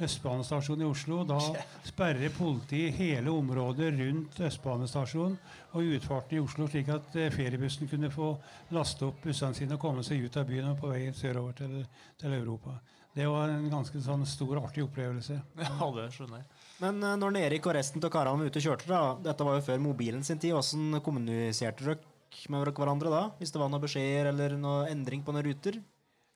Østbanestasjonen 0.04 0.84
i 0.84 0.88
Oslo. 0.88 1.22
Da 1.26 1.38
sperrer 1.90 2.30
politiet 2.34 2.94
hele 2.98 3.32
området 3.34 3.90
rundt 3.98 4.38
Østbanestasjonen 4.48 5.38
og 5.74 5.94
utfarten 5.96 6.38
i 6.38 6.42
Oslo, 6.42 6.68
slik 6.70 6.90
at 6.94 7.16
eh, 7.18 7.32
feriebussen 7.34 7.90
kunne 7.90 8.12
få 8.14 8.34
laste 8.74 9.08
opp 9.08 9.24
bussene 9.26 9.56
sine 9.58 9.76
og 9.76 9.82
komme 9.82 10.04
seg 10.06 10.22
ut 10.24 10.38
av 10.38 10.46
byen 10.48 10.70
og 10.72 10.78
på 10.82 10.92
vei 10.92 11.08
sørover 11.16 11.58
til, 11.58 11.82
til 12.20 12.38
Europa. 12.38 12.78
Det 13.18 13.26
var 13.26 13.50
en 13.50 13.66
ganske 13.72 13.98
sånn 14.04 14.22
stor, 14.28 14.60
artig 14.62 14.84
opplevelse. 14.86 15.40
Ja, 15.64 15.90
det 15.96 16.06
skjønner 16.14 16.44
jeg. 16.44 16.48
Men 16.84 17.02
eh, 17.02 17.18
når 17.18 17.40
Erik 17.42 17.66
og 17.66 17.74
resten 17.74 18.04
av 18.04 18.14
karene 18.14 18.44
var 18.44 18.52
ute 18.52 18.62
og 18.62 18.68
kjørte, 18.68 18.90
da, 18.92 19.02
dette 19.30 19.48
var 19.48 19.58
jo 19.58 19.66
før 19.66 19.82
mobilen 19.82 20.22
sin 20.26 20.38
tid, 20.38 20.54
hvordan 20.54 21.02
kommuniserte 21.02 21.88
dere 21.88 22.52
med 22.52 22.70
hverandre 22.76 23.10
da? 23.10 23.22
Hvis 23.40 23.50
det 23.50 23.58
var 23.58 23.70
noen 23.72 23.82
beskjeder 23.82 24.30
eller 24.30 24.54
noen 24.60 24.92
endring 24.92 25.24
på 25.26 25.34
noen 25.34 25.48
ruter? 25.48 25.80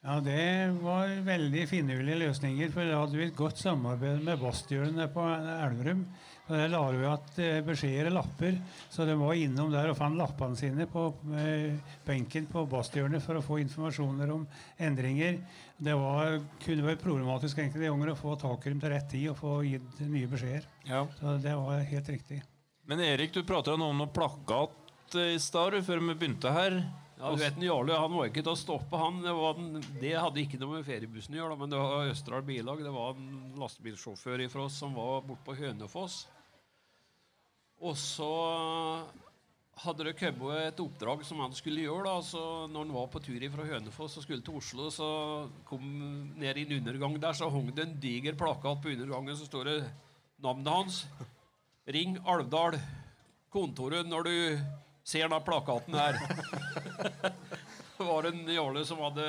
Ja, 0.02 0.16
det 0.18 0.74
var 0.82 1.12
veldig 1.22 1.60
finurlige 1.70 2.18
løsninger, 2.24 2.72
for 2.74 2.88
da 2.90 2.96
hadde 3.04 3.18
vi 3.20 3.26
et 3.28 3.36
godt 3.38 3.60
samarbeid 3.62 4.24
med 4.26 4.40
Bastjølen 4.40 4.98
på 5.14 5.26
Elverum. 5.30 6.00
Og 6.48 6.56
Der 6.58 6.72
la 6.72 6.80
vi 6.90 7.04
at 7.06 7.36
eh, 7.38 7.60
beskjeder 7.62 8.08
og 8.10 8.16
lapper, 8.16 8.56
så 8.90 9.06
de 9.06 9.14
var 9.20 9.38
innom 9.38 9.70
der 9.70 9.92
og 9.92 9.94
fant 10.00 10.18
lappene 10.18 10.58
sine 10.58 10.88
på 10.90 11.04
eh, 11.38 11.78
benken 12.02 12.48
på 12.50 12.64
basshjørnet 12.72 13.22
for 13.22 13.38
å 13.38 13.44
få 13.46 13.60
informasjoner 13.62 14.32
om 14.34 14.42
endringer. 14.82 15.38
Det 15.78 15.94
var, 15.94 16.40
kunne 16.64 16.88
vært 16.88 17.04
problematisk 17.04 17.62
enkelte 17.62 17.86
ganger 17.86 18.10
å 18.10 18.18
få 18.18 18.34
tak 18.42 18.66
i 18.66 18.72
dem 18.74 18.82
til 18.82 18.92
rett 18.96 19.08
tid 19.14 19.28
og 19.30 19.38
få 19.38 19.54
gitt 19.68 20.02
nye 20.02 20.32
beskjeder. 20.34 20.66
Ja. 20.90 21.04
Så 21.20 21.36
det 21.46 21.54
var 21.62 21.86
helt 21.92 22.10
riktig. 22.10 22.40
Men 22.90 23.06
Erik, 23.06 23.30
du 23.38 23.46
prata 23.46 23.78
om 23.78 23.86
noe 23.86 24.10
plakat 24.10 25.14
eh, 25.14 25.36
i 25.36 25.40
stad 25.46 25.78
før 25.86 26.02
vi 26.08 26.18
begynte 26.18 26.58
her. 26.58 26.82
Ja, 27.22 27.30
du 27.30 27.38
vet, 27.38 27.58
Jarle 27.62 27.94
han 27.94 28.14
var 28.18 28.26
ikke 28.26 28.42
til 28.42 28.50
å 28.50 28.58
stoppe. 28.58 28.98
Han, 28.98 29.20
det, 29.22 29.30
den, 29.30 29.82
det 30.02 30.16
hadde 30.18 30.40
ikke 30.42 30.58
noe 30.58 30.80
med 30.80 30.86
feriebussen 30.88 31.36
å 31.36 31.38
gjøre, 31.38 31.58
men 31.60 31.70
det 31.70 31.78
var 31.78 32.08
Østerdal 32.10 32.42
Bilag. 32.48 32.82
Det 32.82 32.94
var 32.96 33.12
en 33.14 33.52
lastebilsjåfør 33.62 34.42
fra 34.50 34.64
oss 34.66 34.80
som 34.82 34.96
var 34.98 35.22
borte 35.28 35.46
på 35.46 35.54
Hønefoss. 35.60 36.16
Og 37.78 37.94
så 37.98 38.32
hadde 39.84 40.08
det 40.08 40.16
kommet 40.18 40.64
et 40.66 40.82
oppdrag 40.82 41.22
som 41.26 41.44
han 41.44 41.54
skulle 41.54 41.86
gjøre. 41.86 42.10
da, 42.10 42.26
så 42.26 42.66
Når 42.66 42.88
han 42.88 42.94
var 42.98 43.08
på 43.14 43.22
tur 43.22 43.46
fra 43.54 43.70
Hønefoss 43.70 44.18
og 44.18 44.26
skulle 44.26 44.42
til 44.42 44.58
Oslo, 44.58 44.90
så 44.90 45.08
kom 45.70 45.86
ned 46.34 46.58
i 46.58 46.66
en 46.66 46.76
undergang 46.80 47.20
der, 47.22 47.38
så 47.38 47.52
hang 47.54 47.70
det 47.70 47.86
en 47.86 47.98
diger 48.02 48.34
plakat 48.34 48.82
på 48.82 48.96
undergangen, 48.96 49.38
så 49.38 49.46
står 49.46 49.70
det 49.70 49.80
navnet 50.42 50.74
hans. 50.74 51.04
Ring 51.86 52.18
Alvdal, 52.26 52.82
kontoret, 53.54 54.10
når 54.10 54.26
du 54.26 54.34
ser 55.04 55.28
da 55.32 55.40
plakaten 55.42 55.94
her. 55.98 56.18
det 57.98 58.06
var 58.06 58.28
en 58.28 58.42
jåle 58.54 58.84
som 58.86 59.00
hadde 59.02 59.26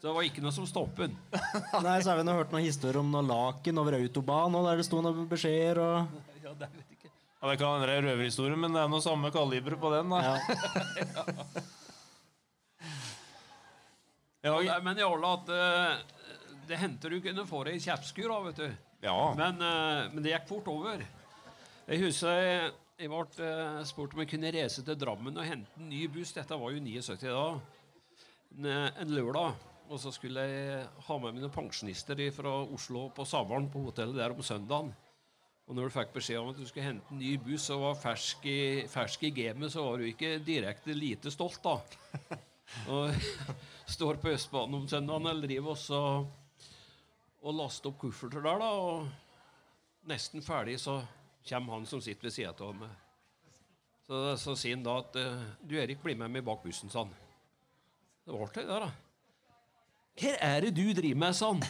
Så 0.00 0.08
det 0.08 0.14
var 0.16 0.26
ikke 0.26 0.42
noe 0.42 0.54
som 0.54 0.66
stoppet 0.66 1.10
den. 1.10 1.18
Nei, 1.86 1.98
så 2.02 2.10
har 2.12 2.18
vi 2.20 2.24
nå 2.26 2.34
hørt 2.34 2.50
noen 2.54 2.66
historier 2.66 2.98
om 3.02 3.10
noe 3.14 3.22
laken 3.26 3.78
over 3.82 3.98
autobahn, 4.00 4.56
og 4.58 4.66
der 4.66 4.80
det 4.82 4.86
sto 4.88 5.02
noen 5.04 5.28
beskjeder 5.30 5.78
og 5.82 6.18
Ja, 6.42 6.54
det 6.58 6.68
vet 6.72 6.88
jeg 6.88 6.98
ikke. 6.98 7.12
Ja, 7.42 7.50
Det 7.50 7.58
kan 7.60 7.80
være 7.82 8.00
røverhistorie, 8.06 8.58
men 8.58 8.74
det 8.74 8.82
er 8.82 8.90
noe 8.90 9.02
samme 9.02 9.30
kaliber 9.34 9.78
på 9.78 9.94
den. 9.94 10.10
da. 10.10 10.22
ja. 10.26 10.34
Ja, 14.42 14.56
ja. 14.62 14.80
men 14.82 14.98
Jarle, 14.98 15.28
at 15.36 15.50
uh, 15.54 16.62
det 16.66 16.78
hendte 16.80 17.06
du 17.12 17.20
kunne 17.22 17.44
få 17.46 17.60
deg 17.68 17.76
i 17.78 17.82
kjeppskur, 17.84 18.26
da, 18.26 18.38
vet 18.48 18.56
du. 18.58 18.72
ja. 19.06 19.18
Men, 19.38 19.60
uh, 19.62 20.08
men 20.10 20.24
det 20.24 20.32
gikk 20.32 20.48
fort 20.48 20.70
over. 20.72 21.04
Jeg 21.86 22.00
husker 22.02 22.72
jeg, 23.02 23.10
jeg 23.10 23.10
ble 23.10 23.46
eh, 23.48 23.82
spurt 23.88 24.14
om 24.14 24.22
jeg 24.22 24.30
kunne 24.30 24.52
reise 24.54 24.82
til 24.86 24.98
Drammen 24.98 25.38
og 25.38 25.46
hente 25.46 25.78
en 25.80 25.90
ny 25.90 26.06
buss. 26.12 26.34
Dette 26.36 26.58
var 26.58 26.72
jo 26.74 26.82
79 26.82 27.22
da. 27.26 27.46
En, 28.52 28.66
eh, 28.66 28.90
en 29.02 29.14
lørdag. 29.14 29.68
Og 29.92 30.00
så 30.00 30.12
skulle 30.14 30.40
jeg 30.46 30.84
ha 31.06 31.16
med 31.20 31.34
mine 31.36 31.50
pensjonister 31.52 32.20
fra 32.32 32.52
Oslo 32.62 33.08
på 33.12 33.26
Savaren, 33.28 33.68
på 33.68 33.82
hotellet 33.88 34.16
der 34.16 34.32
om 34.32 34.42
søndagen. 34.42 34.92
Og 35.68 35.76
når 35.76 35.88
du 35.88 35.94
fikk 35.94 36.14
beskjed 36.14 36.40
om 36.40 36.50
at 36.52 36.58
du 36.58 36.64
skulle 36.66 36.86
hente 36.86 37.12
en 37.12 37.20
ny 37.20 37.34
buss 37.42 37.68
og 37.74 37.82
var 37.82 37.98
fersk 38.00 38.46
i, 38.50 38.62
fersk 38.90 39.26
i 39.28 39.32
gamet, 39.34 39.72
så 39.72 39.84
var 39.84 39.98
du 39.98 40.08
ikke 40.08 40.38
direkte 40.44 40.94
lite 40.96 41.32
stolt, 41.32 41.60
da. 41.64 41.78
Og 42.88 43.12
står 43.96 44.16
på 44.22 44.32
Østbanen 44.32 44.78
om 44.78 44.86
søndagen 44.88 45.28
eller 45.28 45.44
driver 45.44 45.74
også 45.74 45.98
og 47.42 47.56
laster 47.58 47.90
opp 47.90 47.98
kufferter 48.00 48.44
der, 48.44 48.62
da. 48.62 48.70
Og 48.70 50.08
nesten 50.08 50.44
ferdig, 50.44 50.78
så 50.80 51.02
kommer 51.48 51.78
han 51.78 51.86
som 51.86 52.02
sitter 52.02 52.28
ved 52.28 52.34
sida 52.34 52.54
av 52.58 52.76
meg. 52.76 52.90
Så, 54.06 54.18
så 54.40 54.56
sier 54.58 54.76
han 54.76 54.84
da 54.84 54.98
at 55.00 55.16
eh, 55.20 55.44
Du, 55.62 55.76
Erik, 55.78 56.02
bli 56.02 56.14
med 56.18 56.32
meg 56.34 56.44
bak 56.46 56.64
bussen, 56.64 56.90
sa 56.92 57.04
han. 57.04 57.14
Det 58.26 58.34
var 58.34 58.52
det, 58.54 58.66
da. 58.68 58.90
Hva 60.22 60.34
er 60.48 60.66
det 60.66 60.74
du 60.76 60.84
driver 60.94 61.22
med, 61.24 61.38
sa 61.38 61.54
han. 61.54 61.64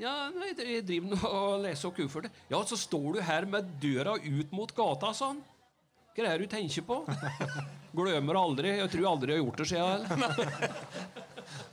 Ja, 0.00 0.30
nei, 0.32 0.54
jeg 0.56 0.84
driver 0.88 1.12
nå 1.12 1.28
og 1.28 1.62
leser 1.66 1.92
kuffer 1.92 2.24
det.» 2.24 2.30
Ja, 2.48 2.62
så 2.64 2.78
står 2.80 3.18
du 3.18 3.24
her 3.26 3.44
med 3.48 3.74
døra 3.82 4.14
ut 4.16 4.54
mot 4.54 4.72
gata, 4.72 5.12
sa 5.12 5.32
han. 5.34 5.42
Hva 6.16 6.24
er 6.28 6.40
det 6.40 6.46
du 6.46 6.52
tenker 6.52 6.84
på? 6.88 6.96
Glemmer 7.96 8.38
aldri. 8.40 8.72
Jeg 8.78 8.88
tror 8.92 9.10
aldri 9.10 9.34
jeg 9.34 9.40
har 9.40 9.44
gjort 9.44 9.60
det 9.60 9.68
siden. 9.68 10.00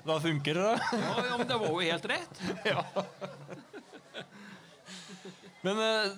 Da 0.07 0.15
funker 0.19 0.57
det, 0.57 0.63
da. 0.63 0.99
Ja, 0.99 1.15
ja, 1.29 1.37
men 1.39 1.47
det 1.47 1.57
var 1.59 1.69
jo 1.71 1.79
helt 1.79 2.05
rett. 2.11 2.39
Men 5.65 5.79
eh, 5.83 6.11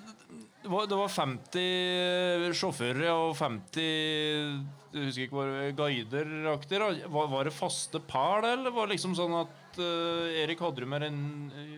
det 0.61 0.69
var, 0.69 0.85
det 0.85 0.97
var 0.99 1.09
50 1.09 2.53
sjåfører 2.53 3.07
og 3.15 3.31
50 3.39 3.81
Jeg 3.81 5.05
husker 5.07 5.23
ikke 5.25 5.37
hvor, 5.39 5.53
guideraktig. 5.79 6.81
Var, 7.09 7.29
var 7.31 7.47
det 7.49 7.53
faste 7.55 8.01
par, 8.05 8.43
det, 8.45 8.51
eller 8.59 8.75
var 8.75 8.85
det 8.89 8.97
liksom 8.97 9.15
sånn 9.17 9.33
at 9.39 9.79
uh, 9.81 10.27
Erik 10.43 10.61
hadde 10.61 10.83
du 10.83 10.89
med 10.91 11.05
en, 11.07 11.21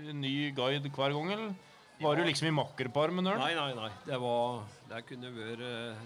en 0.10 0.20
ny 0.20 0.50
guide 0.58 0.90
hver 0.92 1.16
gang? 1.16 1.32
eller? 1.38 1.54
Var 2.04 2.18
du 2.20 2.24
liksom 2.28 2.50
i 2.50 2.56
makkerpar 2.58 3.14
med 3.16 3.24
Nørn? 3.30 3.40
Nei, 3.40 3.54
nei, 3.56 3.70
nei. 3.78 3.92
Det, 4.04 4.18
var, 4.20 4.64
det 4.90 5.04
kunne 5.08 5.32
vært 5.38 5.64
uh, 5.64 6.02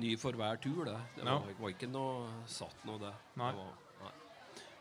ny 0.00 0.14
for 0.22 0.38
hver 0.38 0.62
tur, 0.62 0.84
det. 0.88 0.96
Det 1.18 1.26
Ja. 1.26 1.34
var, 1.42 1.58
var 1.60 1.74
ikke 1.74 1.90
noe 1.90 2.30
satt 2.48 2.86
noe, 2.88 2.96
det. 3.02 3.12
Nei. 3.42 3.50
det 3.52 3.58
var, 3.66 3.74
nei. 4.06 4.14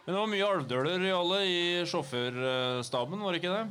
Men 0.06 0.14
det 0.14 0.22
var 0.22 0.32
mye 0.32 0.48
alvdøler 0.54 1.04
i 1.10 1.12
alle 1.18 1.42
i 1.50 1.60
sjåførstaben, 1.90 3.26
var 3.26 3.36
det 3.36 3.42
ikke 3.44 3.58
det? 3.58 3.66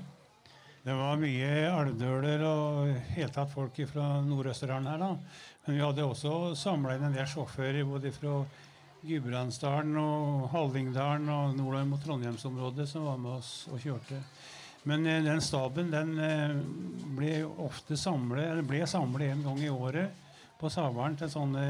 Det 0.86 0.94
var 0.94 1.16
mye 1.18 1.46
alvdøler 1.66 2.42
og 2.46 2.92
helt 3.16 3.32
tatt 3.34 3.50
folk 3.50 3.78
fra 3.90 4.20
Nord-Østerdalen 4.22 4.86
her. 4.86 5.00
da. 5.00 5.08
Men 5.64 5.74
vi 5.74 5.82
hadde 5.82 6.04
også 6.06 6.54
samla 6.54 6.92
inn 6.94 7.08
en 7.08 7.16
del 7.16 7.26
sjåfører 7.26 7.82
både 7.88 8.12
fra 8.14 8.36
Gudbrandsdalen 9.02 9.96
og 9.98 10.44
Hallingdalen 10.52 11.26
og 11.26 11.56
nordover 11.58 11.88
mot 11.90 12.04
Trondheimsområdet 12.06 12.86
som 12.86 13.08
var 13.08 13.18
med 13.18 13.32
oss 13.40 13.50
og 13.66 13.82
kjørte. 13.82 14.20
Men 14.86 15.08
eh, 15.10 15.24
den 15.26 15.42
staben 15.42 15.90
den 15.90 16.12
eh, 16.22 16.54
ble 17.18 17.32
ofte 17.66 17.98
samlet, 17.98 18.44
eller 18.44 18.68
ble 18.70 18.86
samlet 18.86 19.32
en 19.32 19.42
gang 19.48 19.58
i 19.66 19.72
året 19.74 20.14
på 20.60 20.70
Savaren 20.70 21.18
til 21.18 21.32
sånne 21.32 21.64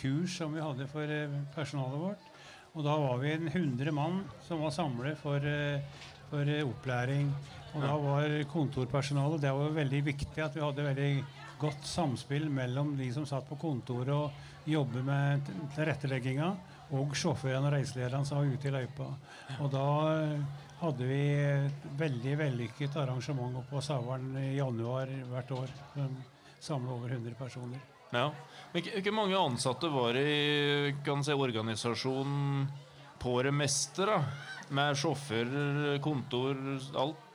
kurs 0.00 0.40
som 0.40 0.58
vi 0.58 0.64
hadde 0.64 0.88
for 0.90 1.06
eh, 1.06 1.38
personalet 1.54 2.02
vårt. 2.02 2.26
Og 2.74 2.82
da 2.82 2.98
var 2.98 3.22
vi 3.22 3.30
en 3.36 3.46
100 3.46 3.94
mann 3.94 4.24
som 4.48 4.66
var 4.66 4.74
samlet 4.74 5.22
for, 5.22 5.38
eh, 5.38 6.02
for 6.32 6.50
eh, 6.50 6.66
opplæring. 6.66 7.30
Og 7.74 7.82
da 7.82 7.92
var 8.00 8.32
kontorpersonalet 8.48 9.42
Det 9.42 9.50
var 9.52 9.74
veldig 9.74 10.02
viktig 10.06 10.42
at 10.44 10.54
vi 10.56 10.62
hadde 10.64 10.86
veldig 10.86 11.10
godt 11.60 11.88
samspill 11.88 12.48
mellom 12.52 12.94
de 12.98 13.08
som 13.12 13.26
satt 13.28 13.48
på 13.48 13.58
kontoret 13.60 14.12
og 14.14 14.68
jobbet 14.68 15.04
med 15.06 15.50
tilrettelegginga, 15.76 16.48
og 16.96 17.14
sjåførene 17.16 17.68
og 17.68 17.74
reiselederne 17.74 18.26
som 18.26 18.40
var 18.40 18.50
ute 18.50 18.68
i 18.68 18.72
løypa. 18.74 19.06
Og 19.62 19.70
da 19.72 19.86
eh, 20.12 20.64
hadde 20.82 21.08
vi 21.08 21.20
et 21.40 21.86
veldig 21.98 22.38
vellykket 22.42 22.98
arrangement 23.00 23.60
oppe 23.62 23.76
på 23.76 23.84
Savaren 23.84 24.34
i 24.42 24.56
januar 24.58 25.10
hvert 25.30 25.52
år. 25.56 25.76
som 25.94 26.16
Samla 26.66 26.92
over 26.96 27.12
100 27.12 27.34
personer. 27.38 27.80
Ja. 28.10 28.30
Men 28.72 28.88
ikke 28.98 29.14
mange 29.14 29.38
ansatte 29.38 29.90
var 29.92 30.16
i 30.18 30.94
kan 31.04 31.24
si, 31.24 31.34
organisasjonen 31.34 32.66
på 33.22 33.36
det 33.42 33.52
meste, 33.54 34.06
da? 34.08 34.20
Med 34.74 34.98
sjåfører, 34.98 35.98
kontor, 36.02 36.58
alt? 36.98 37.25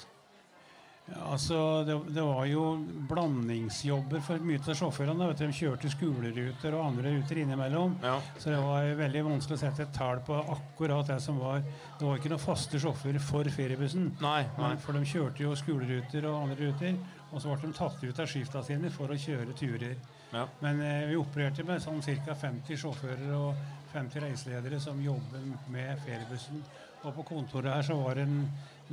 Altså, 1.19 1.83
det, 1.87 1.95
det 2.15 2.23
var 2.23 2.45
jo 2.49 2.63
blandingsjobber 3.09 4.23
for 4.25 4.43
mye 4.45 4.61
av 4.61 4.77
sjåførene. 4.77 5.29
De 5.37 5.49
kjørte 5.55 5.91
skoleruter 5.91 6.75
og 6.77 6.85
andre 6.85 7.13
ruter 7.17 7.41
innimellom. 7.43 7.97
Ja. 8.03 8.17
Så 8.37 8.53
det 8.53 8.59
var 8.63 8.87
veldig 8.99 9.23
vanskelig 9.27 9.57
å 9.57 9.61
sette 9.63 9.85
et 9.87 9.93
tall 9.95 10.21
på 10.27 10.37
akkurat 10.39 11.11
det 11.11 11.19
som 11.23 11.39
var 11.41 11.61
Det 11.61 12.05
var 12.05 12.19
ikke 12.19 12.31
noen 12.33 12.43
faste 12.43 12.79
sjåfører 12.81 13.23
for 13.23 13.47
feriebussen. 13.55 14.11
Nei, 14.23 14.41
nei. 14.57 14.71
For 14.81 14.97
de 14.97 15.03
kjørte 15.07 15.45
jo 15.45 15.55
skoleruter 15.59 16.27
og 16.29 16.39
andre 16.45 16.71
ruter. 16.71 16.97
Og 17.31 17.39
så 17.39 17.51
ble 17.51 17.69
de 17.69 17.77
tatt 17.77 18.01
ut 18.03 18.19
av 18.19 18.27
skifta 18.27 18.63
sine 18.67 18.91
for 18.91 19.11
å 19.11 19.19
kjøre 19.19 19.55
turer. 19.55 19.95
Ja. 20.31 20.45
Men 20.63 20.81
eh, 20.83 21.05
vi 21.11 21.19
opererte 21.19 21.63
med 21.67 21.83
sånn 21.83 22.01
ca. 22.03 22.35
50 22.35 22.79
sjåfører 22.79 23.31
og 23.37 23.61
50 23.93 24.25
reiseledere 24.25 24.79
som 24.83 24.99
jobber 25.03 25.43
med 25.71 25.99
feriebussen. 26.05 26.63
Og 27.01 27.15
på 27.15 27.25
kontoret 27.31 27.73
her 27.73 27.85
så 27.85 27.97
var 27.97 28.19
det 28.19 28.27
en 28.27 28.43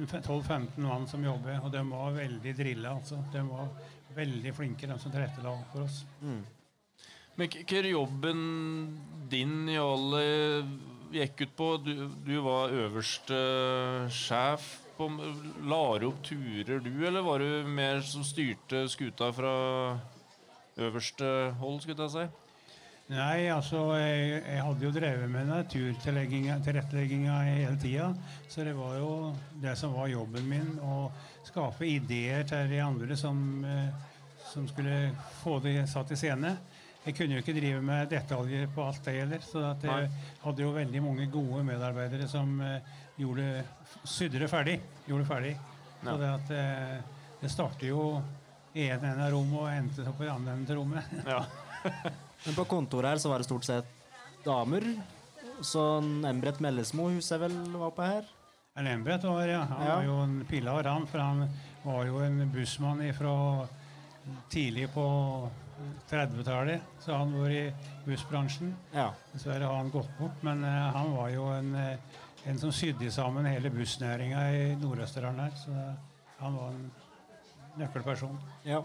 12-15 0.06 0.78
mann 0.84 1.06
som 1.10 1.24
jobber, 1.24 1.58
og 1.64 1.72
de 1.74 1.82
var 1.90 2.14
veldig 2.16 2.54
drilla. 2.58 2.94
Altså. 2.98 3.18
De 3.32 3.42
var 3.48 3.70
veldig 4.16 4.54
flinke, 4.54 4.86
de 4.86 4.98
som 4.98 5.12
tilrettela 5.12 5.54
for 5.72 5.86
oss. 5.86 6.02
Men 7.38 7.50
hva 7.52 7.78
er 7.78 7.90
jobben 7.92 8.40
din 9.30 9.68
i 9.70 9.78
alle 9.78 10.22
gikk 11.14 11.44
ut 11.44 11.56
på? 11.56 11.68
Du, 11.84 11.94
du 12.26 12.36
var 12.44 12.74
øverste 12.74 13.38
sjef. 14.10 14.68
La 14.98 15.82
du 16.02 16.08
opp 16.08 16.24
turer, 16.26 16.80
du, 16.82 16.90
eller 17.06 17.22
var 17.22 17.38
du 17.38 17.68
mer 17.70 18.00
som 18.02 18.24
styrte 18.26 18.82
skuta 18.90 19.28
fra 19.30 19.52
øverste 20.78 21.28
hold, 21.60 21.78
skulle 21.84 22.08
jeg 22.08 22.14
si? 22.16 22.47
Nei, 23.08 23.46
altså 23.48 23.86
jeg, 23.96 24.42
jeg 24.42 24.64
hadde 24.66 24.84
jo 24.84 24.90
drevet 24.92 25.30
med 25.32 25.52
turtilrettelegginga 25.72 27.38
hele 27.46 27.78
tida. 27.80 28.10
Så 28.52 28.66
det 28.66 28.74
var 28.76 28.98
jo 29.00 29.12
det 29.62 29.72
som 29.80 29.94
var 29.96 30.10
jobben 30.12 30.44
min, 30.50 30.74
å 30.84 31.06
skape 31.48 31.88
ideer 31.88 32.44
til 32.48 32.68
de 32.68 32.82
andre 32.84 33.16
som, 33.16 33.40
eh, 33.64 33.88
som 34.50 34.68
skulle 34.68 35.14
få 35.40 35.56
det 35.64 35.86
satt 35.88 36.12
i 36.12 36.20
scene. 36.20 36.52
Jeg 37.06 37.16
kunne 37.16 37.38
jo 37.38 37.40
ikke 37.40 37.56
drive 37.56 37.80
med 37.80 38.12
detaljer 38.12 38.68
på 38.76 38.84
alt 38.84 39.00
det 39.08 39.16
heller, 39.22 39.40
så 39.40 39.64
at 39.70 39.88
jeg 39.88 40.12
hadde 40.44 40.66
jo 40.66 40.76
veldig 40.76 41.04
mange 41.06 41.30
gode 41.32 41.64
medarbeidere 41.64 42.28
som 42.28 42.58
eh, 42.60 42.94
gjorde, 43.16 43.48
sydde 44.04 44.44
det 44.44 44.52
ferdig. 44.52 44.78
Gjorde 45.08 45.24
det 45.24 45.32
ferdig. 45.32 45.56
Ja. 46.02 46.10
Så 46.10 46.18
det, 46.20 46.34
at, 46.34 46.56
eh, 46.60 47.16
Det 47.40 47.48
starter 47.50 47.86
jo 47.86 48.04
i 48.74 48.90
en 48.90 49.00
ende 49.00 49.24
av 49.24 49.32
rommet 49.32 49.60
og 49.62 49.72
endte 49.72 50.08
opp 50.10 50.20
i 50.20 50.28
andre 50.28 50.58
enden 50.58 50.72
av 50.74 50.82
rommet. 50.82 51.20
Ja. 51.24 52.16
Men 52.46 52.54
på 52.54 52.64
kontoret 52.70 53.10
her 53.14 53.16
så 53.22 53.28
var 53.32 53.38
det 53.42 53.48
stort 53.48 53.64
sett 53.64 53.86
damer. 54.44 54.84
Så 55.60 55.82
Embret 56.28 56.60
Mellesmo 56.62 57.08
huset 57.10 57.34
jeg 57.36 57.40
vel 57.48 57.56
var 57.80 57.90
på 57.96 58.06
her. 58.06 58.28
Embret 58.78 59.24
var, 59.26 59.46
ja. 59.50 59.64
Han 59.66 59.86
Ja. 59.86 59.94
var 59.96 60.04
jo 60.06 60.16
en 60.22 60.44
pilar, 60.46 60.84
han. 60.86 61.06
For 61.06 61.18
han 61.18 61.48
var 61.82 62.04
jo 62.06 62.18
en 62.22 62.50
bussmann 62.54 63.02
fra 63.14 63.66
tidlig 64.50 64.86
på 64.94 65.04
30-tallet. 66.10 66.80
Så 67.00 67.14
han 67.16 67.32
var 67.40 67.50
i 67.50 67.72
bussbransjen. 68.06 68.74
Ja. 68.94 69.10
Dessverre 69.32 69.64
har 69.66 69.76
han 69.76 69.90
gått 69.90 70.10
bort, 70.18 70.42
men 70.46 70.62
uh, 70.64 70.92
han 70.94 71.12
var 71.16 71.28
jo 71.30 71.48
en, 71.54 71.74
eh, 71.74 71.98
en 72.46 72.58
som 72.58 72.70
sydde 72.72 73.10
sammen 73.10 73.46
hele 73.46 73.70
bussnæringa 73.70 74.44
i 74.54 74.76
Nord-Østerdalen 74.80 75.40
her. 75.40 75.50
Så 75.56 75.74
han 76.38 76.54
var 76.56 76.70
en 76.70 76.90
nøkkelperson. 77.78 78.38
ja. 78.64 78.82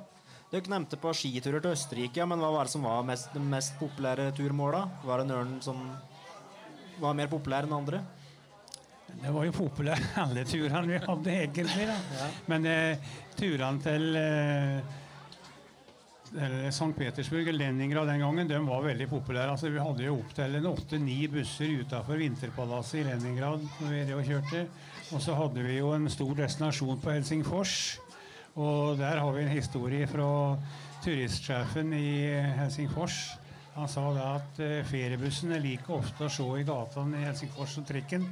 Dere 0.54 0.70
nevnte 0.70 1.00
på 1.02 1.10
skiturer 1.18 1.64
til 1.64 1.74
Østerrike, 1.74 2.26
men 2.30 2.38
hva 2.38 2.52
var 2.54 2.68
det 2.68 2.76
som 2.76 2.84
var 2.86 3.00
mest, 3.08 3.32
de 3.34 3.42
mest 3.42 3.74
populære 3.80 4.28
turmåla? 4.38 4.84
Var 5.02 5.24
det 5.24 5.32
nøren 5.32 5.56
som 5.66 5.80
var 7.02 7.16
mer 7.18 7.32
populær 7.32 7.66
enn 7.66 7.74
andre? 7.74 8.04
Det 9.14 9.32
var 9.34 9.48
jo 9.48 9.56
populære 9.56 10.12
alle 10.28 10.44
turene 10.46 10.84
vi 10.92 11.00
hadde, 11.02 11.38
egentlig. 11.40 11.88
da. 11.90 11.96
Men 12.54 12.70
eh, 12.70 13.10
turene 13.34 13.82
til 13.82 14.22
eh, 14.22 14.78
St. 16.70 16.92
Petersburg 17.00 17.50
og 17.50 17.58
Leningrad 17.58 18.14
den 18.14 18.22
gangen 18.22 18.54
de 18.54 18.62
var 18.70 18.86
veldig 18.86 19.10
populære. 19.10 19.58
Altså, 19.58 19.74
vi 19.74 19.82
hadde 19.82 20.06
jo 20.06 20.20
opptil 20.20 20.70
åtte-ni 20.70 21.18
busser 21.34 21.80
utafor 21.82 22.22
Vinterpalasset 22.22 23.02
i 23.02 23.10
Leningrad. 23.10 23.66
når 23.82 23.98
vi 23.98 24.06
og 24.20 24.26
kjørte. 24.30 24.68
Og 25.18 25.22
så 25.22 25.34
hadde 25.34 25.66
vi 25.66 25.82
jo 25.82 25.96
en 25.98 26.10
stor 26.14 26.38
destinasjon 26.46 27.02
på 27.02 27.18
Helsingfors. 27.18 28.03
Og 28.60 28.98
der 29.00 29.18
har 29.18 29.32
vi 29.34 29.42
en 29.42 29.50
historie 29.50 30.06
fra 30.10 30.28
turistsjefen 31.04 31.94
i 31.98 32.10
Helsingfors. 32.60 33.16
Han 33.74 33.90
sa 33.90 34.04
da 34.14 34.28
at 34.38 34.60
eh, 34.62 34.84
feriebussen 34.86 35.56
er 35.56 35.64
like 35.64 35.90
ofte 35.90 36.28
å 36.28 36.32
se 36.32 36.46
i 36.60 36.66
gatene 36.68 37.18
i 37.18 37.26
Helsingfors 37.26 37.74
som 37.80 37.88
trikken. 37.90 38.28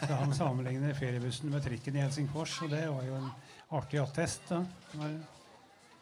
Så 0.00 0.16
han 0.16 0.32
sammenligner 0.32 0.96
feriebussen 0.96 1.52
med 1.52 1.66
trikken 1.66 1.98
i 1.98 2.04
Helsingfors, 2.06 2.56
og 2.64 2.72
det 2.72 2.86
var 2.88 3.04
jo 3.04 3.18
en 3.18 3.28
artig 3.76 4.00
attest. 4.00 4.48
da. 4.48 4.62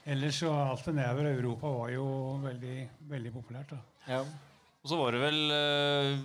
Ellers 0.06 0.38
så 0.38 0.52
alt 0.54 0.86
det 0.86 0.94
nedover 1.00 1.32
Europa 1.32 1.74
var 1.74 1.90
jo 1.96 2.06
veldig, 2.44 2.78
veldig 3.10 3.34
populært. 3.34 3.74
da. 3.74 3.82
Ja. 4.06 4.22
Og 4.84 4.90
så 4.92 5.00
var 5.00 5.16
det 5.16 5.24
vel 5.24 5.54
eh, 5.58 6.24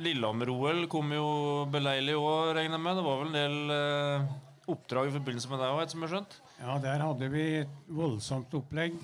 Lillehammer-OL 0.00 0.86
kom 0.88 1.12
jo 1.12 1.26
beleilig 1.70 2.16
òg, 2.16 2.54
regner 2.56 2.78
jeg 2.78 2.86
med. 2.88 2.96
Det 2.96 3.04
var 3.10 3.20
vel 3.20 3.34
en 3.34 3.40
del 3.42 3.74
eh, 3.76 4.30
oppdrag 4.72 5.10
i 5.10 5.18
forbindelse 5.18 5.52
med 5.52 5.60
det 5.60 5.74
òg, 5.74 5.84
som 5.90 6.00
jeg 6.00 6.08
har 6.08 6.16
skjønt? 6.16 6.40
Ja, 6.60 6.74
der 6.76 7.00
hadde 7.00 7.28
vi 7.32 7.42
et 7.62 7.76
voldsomt 7.88 8.52
opplegg. 8.52 8.98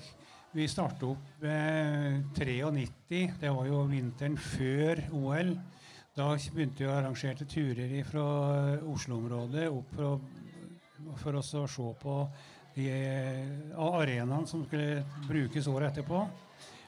Vi 0.53 0.67
startet 0.69 1.07
opp 1.07 1.39
med 1.41 2.27
93. 2.37 3.21
Det 3.41 3.49
var 3.49 3.65
jo 3.65 3.79
vinteren 3.89 4.35
før 4.37 5.01
OL. 5.17 5.49
Da 6.13 6.27
begynte 6.37 6.83
vi 6.83 6.85
å 6.85 6.93
arrangere 6.93 7.47
turer 7.49 7.95
fra 8.05 8.25
Oslo-området 8.93 9.65
opp 9.73 9.89
for, 9.97 10.11
å, 10.11 11.15
for 11.17 11.39
oss 11.41 11.49
å 11.57 11.63
se 11.65 11.87
på 12.03 12.19
de 12.75 12.85
eh, 12.93 13.73
arenaene 13.73 14.45
som 14.45 14.61
skulle 14.67 15.01
brukes 15.25 15.71
året 15.73 15.95
etterpå. 15.95 16.21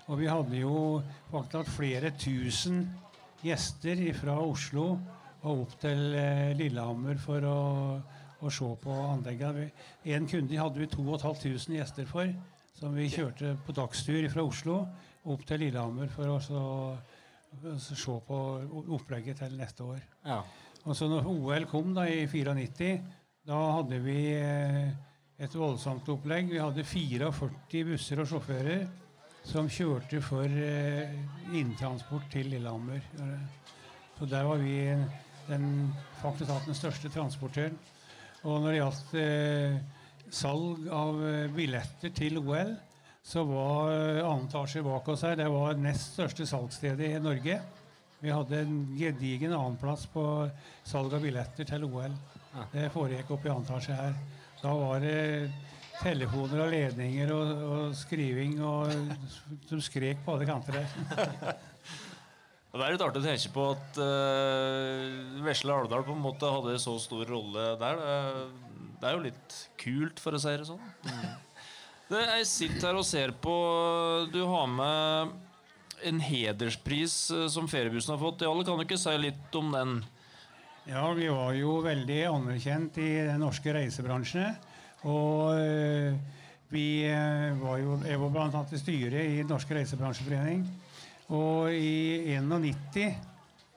Og 0.06 0.22
vi 0.22 0.30
hadde 0.30 0.62
jo 0.62 0.78
faktisk 1.32 1.64
hatt 1.64 1.74
flere 1.80 2.14
tusen 2.14 2.84
gjester 3.42 4.06
fra 4.22 4.38
Oslo 4.46 4.92
og 5.42 5.66
opp 5.66 5.78
til 5.82 6.14
eh, 6.14 6.54
Lillehammer 6.62 7.18
for 7.26 7.50
å, 7.50 7.60
å 8.42 8.52
se 8.54 8.70
på 8.84 8.96
anleggene. 9.10 9.70
En 10.16 10.28
kunde 10.30 10.60
hadde 10.60 10.82
vi 10.82 10.88
2500 10.92 11.76
gjester 11.80 12.08
for, 12.10 12.32
som 12.78 12.96
vi 12.96 13.10
kjørte 13.12 13.56
på 13.66 13.76
dagstur 13.76 14.30
fra 14.32 14.46
Oslo 14.48 14.80
opp 15.30 15.44
til 15.48 15.66
Lillehammer 15.66 16.12
for 16.14 16.32
å 16.32 16.40
se 17.80 18.16
på 18.30 18.40
opplegget 18.96 19.44
til 19.44 19.60
neste 19.60 19.84
år. 19.96 20.02
ja. 20.26 20.42
Og 20.88 20.96
så 20.96 21.10
når 21.12 21.26
OL 21.28 21.66
kom 21.68 21.90
da 21.94 22.06
i 22.08 22.24
94, 22.24 22.94
da 23.50 23.58
hadde 23.76 23.98
vi 24.00 24.20
eh, 24.32 24.88
et 25.40 25.56
voldsomt 25.56 26.08
opplegg. 26.14 26.54
Vi 26.54 26.62
hadde 26.62 26.86
44 26.88 27.84
busser 27.90 28.22
og 28.24 28.30
sjåfører 28.32 28.86
som 29.44 29.68
kjørte 29.68 30.22
for 30.24 30.48
eh, 30.48 31.12
inntransport 31.52 32.30
til 32.32 32.48
Lillehammer. 32.54 33.04
Så 34.18 34.28
der 34.32 34.48
var 34.48 34.64
vi 34.64 34.88
den, 35.50 35.94
faktisk 36.22 36.52
den 36.66 36.78
største 36.80 37.12
transportøren. 37.12 37.78
Og 38.48 38.62
når 38.64 38.70
det 38.72 38.78
gjaldt 38.80 39.16
eh, 39.20 39.80
salg 40.32 40.86
av 40.96 41.18
eh, 41.28 41.50
billetter 41.52 42.14
til 42.16 42.40
OL, 42.40 42.72
så 43.26 43.44
var 43.48 43.92
eh, 43.92 44.22
annen 44.24 44.48
etasje 44.48 44.84
bak 44.86 45.10
oss 45.12 45.26
her 45.28 45.36
det 45.40 45.50
var 45.52 45.80
nest 45.80 46.16
største 46.16 46.48
salgsstedet 46.48 47.10
i 47.10 47.22
Norge. 47.24 47.60
Vi 48.20 48.32
hadde 48.32 48.62
en 48.64 48.78
gedigen 49.00 49.56
annenplass 49.56 50.06
på 50.12 50.24
salg 50.88 51.16
av 51.16 51.24
billetter 51.24 51.68
til 51.68 51.88
OL. 51.88 52.16
Det 52.72 52.90
foregikk 52.94 53.32
oppe 53.36 53.48
i 53.50 53.52
annen 53.52 53.68
etasje 53.68 53.96
her. 53.96 54.16
Da 54.60 54.74
var 54.76 55.04
det 55.04 55.20
telefoner 56.00 56.64
og 56.64 56.72
ledninger 56.72 57.32
og, 57.36 57.64
og 57.64 57.98
skriving 58.00 58.60
og 58.64 58.92
som 59.68 59.84
skrek 59.84 60.24
på 60.24 60.36
alle 60.36 60.48
kanter 60.48 60.80
der. 60.80 61.60
Det 62.70 62.86
er 62.86 62.94
litt 62.94 63.02
artig 63.02 63.24
å 63.24 63.26
tenke 63.26 63.50
på 63.54 63.64
at 63.74 63.98
uh, 63.98 65.40
Vesle 65.42 65.74
Alvdal 65.74 66.04
på 66.06 66.14
en 66.14 66.22
måte 66.22 66.52
hadde 66.54 66.76
så 66.82 66.94
stor 67.02 67.26
rolle 67.26 67.72
der. 67.82 68.02
Det, 69.00 69.08
er 69.10 69.16
jo 69.16 69.24
litt 69.24 69.56
kult, 69.82 70.22
for 70.22 70.38
å 70.38 70.42
si 70.42 70.54
det 70.54 70.68
sånn. 70.68 70.84
Det, 72.10 72.22
jeg 72.22 72.46
sitter 72.50 72.88
her 72.90 73.00
og 73.00 73.06
ser 73.06 73.34
på 73.38 73.56
Du 74.34 74.40
har 74.50 74.70
med 74.70 75.34
en 76.10 76.22
hederspris 76.24 77.16
eh, 77.36 77.48
som 77.52 77.68
feriebussen 77.70 78.16
har 78.16 78.22
fått. 78.22 78.46
Alle 78.48 78.66
kan 78.66 78.80
du 78.80 78.86
ikke 78.86 78.98
si 79.02 79.14
litt 79.20 79.58
om 79.60 79.74
den? 79.74 80.00
Ja, 80.90 81.04
vi 81.14 81.28
var 81.30 81.54
jo 81.58 81.80
veldig 81.86 82.20
anerkjent 82.32 82.98
i 83.02 83.10
den 83.28 83.42
norske 83.44 83.74
reisebransjen. 83.76 84.56
Og 85.10 85.58
eh, 85.58 86.16
vi 86.70 86.86
var 87.60 87.82
jo 87.82 87.98
Jeg 88.06 88.22
var 88.22 88.34
bl.a. 88.36 88.62
i 88.62 88.80
styret 88.82 89.26
i 89.26 89.44
Norske 89.50 89.74
Reisebransjeforening. 89.74 90.68
Og 91.30 91.74
i 91.74 92.34
91 92.34 93.18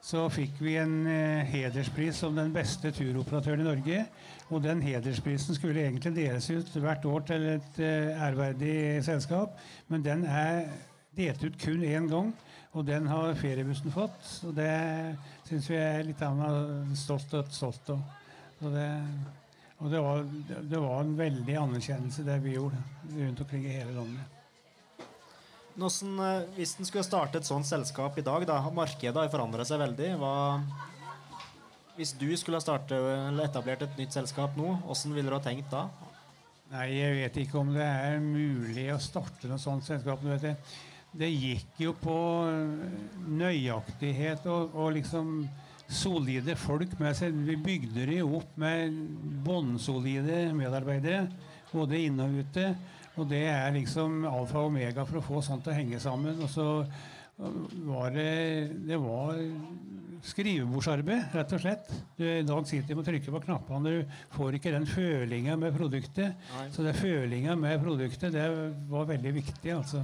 så 0.03 0.25
fikk 0.33 0.57
vi 0.59 0.73
en 0.81 1.05
eh, 1.07 1.45
hederspris 1.47 2.17
som 2.19 2.35
den 2.35 2.51
beste 2.53 2.91
turoperatøren 2.91 3.61
i 3.63 3.67
Norge. 3.67 3.99
Og 4.51 4.63
den 4.65 4.81
hedersprisen 4.83 5.55
skulle 5.55 5.85
egentlig 5.85 6.11
deles 6.17 6.49
ut 6.51 6.73
hvert 6.75 7.05
år 7.07 7.23
til 7.29 7.45
et 7.53 7.79
eh, 7.79 8.25
ærverdig 8.25 9.03
selskap. 9.05 9.55
Men 9.87 10.03
den 10.03 10.25
er 10.25 10.65
delt 11.15 11.45
ut 11.45 11.61
kun 11.61 11.85
én 11.87 12.09
gang, 12.09 12.33
og 12.73 12.87
den 12.89 13.07
har 13.07 13.37
feriebussen 13.39 13.93
fått. 13.93 14.27
Og 14.49 14.57
det 14.57 14.73
syns 15.47 15.71
vi 15.71 15.79
er 15.79 16.03
litt 16.09 16.25
annet 16.25 16.97
stolt 16.99 17.37
og 17.39 17.53
stolt 17.53 17.95
av. 17.95 18.03
Og 18.63 18.73
det, 18.73 18.89
og 19.77 19.91
det, 19.91 20.03
var, 20.03 20.29
det 20.73 20.79
var 20.89 21.01
en 21.03 21.17
veldig 21.17 21.59
anerkjennelse, 21.67 22.25
det 22.27 22.41
vi 22.43 22.57
gjorde 22.57 22.81
rundt 23.13 23.45
omkring 23.45 23.69
i 23.69 23.77
hele 23.77 23.95
landet. 24.01 24.42
Hvordan, 25.73 26.19
eh, 26.21 26.49
hvis 26.57 26.75
en 26.77 26.85
skulle 26.85 27.05
starte 27.05 27.39
et 27.41 27.47
sånt 27.47 27.65
selskap 27.65 28.17
i 28.17 28.25
dag, 28.25 28.45
da, 28.45 28.59
markedet 28.69 29.15
har 29.17 29.31
forandret 29.33 29.69
seg 29.69 29.81
veldig. 29.81 30.11
Hva, 30.21 30.33
hvis 31.97 32.13
du 32.17 32.29
skulle 32.37 32.61
ha 32.61 32.77
eller 32.97 33.45
etablert 33.45 33.85
et 33.85 33.97
nytt 33.97 34.15
selskap 34.15 34.55
nå, 34.57 34.75
hvordan 34.85 35.13
ville 35.13 35.29
du 35.29 35.37
ha 35.37 35.43
tenkt 35.43 35.69
da? 35.73 35.87
Nei, 36.73 36.87
jeg 36.95 37.17
vet 37.19 37.35
ikke 37.43 37.59
om 37.59 37.73
det 37.73 37.85
er 37.85 38.21
mulig 38.21 38.87
å 38.93 39.01
starte 39.01 39.49
noe 39.49 39.61
sånt 39.61 39.85
selskap. 39.85 40.23
det. 40.41 41.29
Gikk 41.29 41.83
jo 41.83 41.93
på 41.93 42.15
øh, 42.49 42.87
nøyaktighet 43.29 44.47
og, 44.49 44.73
og 44.73 44.95
liksom 44.95 45.43
solide 45.85 46.55
folk 46.57 46.95
med 46.97 47.13
seg. 47.17 47.37
Vi 47.45 47.59
bygde 47.61 48.07
det 48.09 48.17
jo 48.23 48.39
opp 48.39 48.57
med 48.57 48.95
bunnsolide 49.45 50.47
medarbeidere, 50.57 51.27
både 51.69 52.01
inne 52.07 52.25
og 52.25 52.41
ute. 52.41 52.71
Og 53.17 53.27
det 53.29 53.43
er 53.51 53.73
liksom 53.75 54.23
alfa 54.25 54.63
og 54.63 54.71
omega 54.71 55.05
for 55.05 55.19
å 55.19 55.25
få 55.25 55.41
sånt 55.45 55.65
til 55.65 55.73
å 55.73 55.77
henge 55.77 55.99
sammen. 56.01 56.39
Og 56.41 56.49
så 56.49 56.67
var 57.85 58.13
det 58.13 58.69
Det 58.87 58.97
var 59.01 59.37
skrivebordsarbeid, 60.23 61.33
rett 61.35 61.53
og 61.55 61.59
slett. 61.59 61.89
Du, 62.15 62.23
I 62.23 62.45
dag 62.47 62.67
sitter 62.69 62.95
du 62.95 63.01
og 63.01 63.07
trykker 63.07 63.33
på 63.35 63.41
knappene. 63.43 63.91
Du 63.91 64.37
får 64.37 64.55
ikke 64.57 64.71
den 64.71 64.85
følinga 64.87 65.57
med 65.59 65.75
produktet. 65.75 66.37
Så 66.71 66.85
det 66.85 66.95
følinga 66.95 67.57
med 67.59 67.81
produktet, 67.83 68.31
det 68.31 68.45
var 68.89 69.09
veldig 69.09 69.33
viktig. 69.35 69.73
altså. 69.75 70.03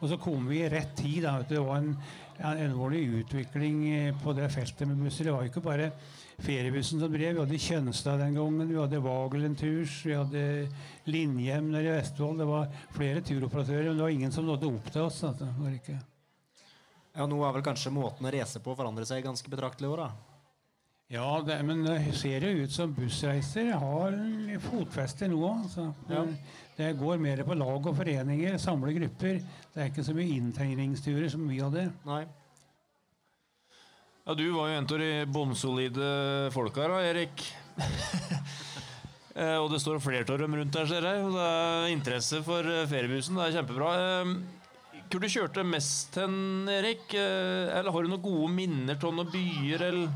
Og 0.00 0.08
så 0.10 0.18
kom 0.18 0.48
vi 0.50 0.64
i 0.64 0.70
rett 0.72 0.96
tid. 0.98 1.22
da. 1.28 1.38
Det 1.46 1.62
var 1.62 1.78
en, 1.78 1.92
en 2.40 2.64
enorm 2.66 2.98
utvikling 3.20 3.84
eh, 3.92 4.22
på 4.24 4.34
det 4.34 4.50
feltet 4.50 4.88
med 4.88 4.98
busser. 5.04 5.30
Det 5.30 5.36
var 5.36 5.46
ikke 5.46 5.62
bare 5.62 5.92
feriebussen 6.42 7.00
som 7.00 7.12
drev. 7.12 7.34
Vi 7.34 7.40
hadde 7.40 7.60
Kjønstad 7.66 8.20
den 8.20 8.36
gangen, 8.36 8.68
vi 8.68 8.78
hadde 8.78 9.00
Vagelenturs, 9.04 9.98
vi 10.06 10.14
hadde 10.16 10.44
Linjem 11.08 11.70
nede 11.72 11.88
i 11.88 11.96
Vestfold. 11.96 12.40
Det 12.42 12.48
var 12.48 12.70
flere 12.96 13.24
turoperatører, 13.24 13.90
men 13.90 13.98
det 13.98 14.06
var 14.06 14.14
ingen 14.14 14.34
som 14.34 14.46
nådde 14.46 14.70
opp 14.70 14.92
til 14.92 15.06
oss. 15.08 15.22
Altså. 15.24 15.44
Det 15.44 15.64
var 15.64 15.74
ikke... 15.80 15.98
Ja, 17.16 17.24
Nå 17.24 17.38
er 17.40 17.54
vel 17.56 17.64
kanskje 17.64 17.94
måten 17.94 18.28
å 18.28 18.32
reise 18.32 18.60
på 18.60 18.74
forandre 18.76 19.06
seg 19.08 19.24
ganske 19.24 19.48
betraktelig 19.48 19.88
i 19.88 19.92
år, 19.94 20.04
da. 20.04 20.36
Ja, 21.08 21.28
det, 21.46 21.60
men 21.62 21.84
det 21.86 22.00
ser 22.18 22.42
jo 22.42 22.64
ut 22.64 22.72
som 22.74 22.94
bussreiser 22.94 23.70
har 23.78 24.16
fotfeste 24.64 25.28
nå. 25.30 25.38
Altså. 25.52 25.92
Ja. 26.10 26.24
Det 26.76 26.88
går 26.98 27.20
mer 27.22 27.44
på 27.46 27.54
lag 27.56 27.86
og 27.86 27.94
foreninger, 27.96 28.58
samle 28.60 28.92
grupper. 28.96 29.38
Det 29.72 29.80
er 29.80 29.92
ikke 29.92 30.04
så 30.04 30.16
mye 30.16 30.34
inntegningsturer 30.34 31.30
som 31.32 31.46
vi 31.48 31.60
hadde. 31.62 31.86
Nei. 32.08 32.24
Ja, 34.26 34.34
Du 34.34 34.50
var 34.50 34.68
jo 34.68 34.74
en 34.74 34.86
av 34.90 34.98
de 34.98 35.10
bånnsolide 35.30 36.06
folka 36.54 36.88
da, 36.90 37.02
Erik. 37.12 37.46
Eh, 39.36 39.58
og 39.60 39.66
det 39.68 39.82
står 39.82 39.98
flere 40.00 40.24
av 40.32 40.38
dem 40.40 40.54
rundt 40.56 40.72
der, 40.72 40.86
ser 40.88 41.04
jeg. 41.04 41.24
Det 41.28 41.42
er 41.44 41.90
interesse 41.92 42.38
for 42.40 42.64
eh, 42.72 42.86
feriebussen. 42.88 43.36
Det 43.36 43.50
er 43.50 43.56
kjempebra. 43.58 43.88
Eh, 44.00 45.02
Hvor 45.12 45.20
du 45.20 45.26
kjørte 45.28 45.64
mest 45.68 46.16
hen, 46.16 46.38
Erik? 46.72 47.12
Eh, 47.12 47.68
Eller 47.76 47.92
har 47.92 48.06
du 48.06 48.08
noen 48.14 48.22
gode 48.24 48.48
minner 48.54 48.96
av 48.96 49.12
noen 49.12 49.28
byer, 49.28 49.84
eller? 49.90 50.08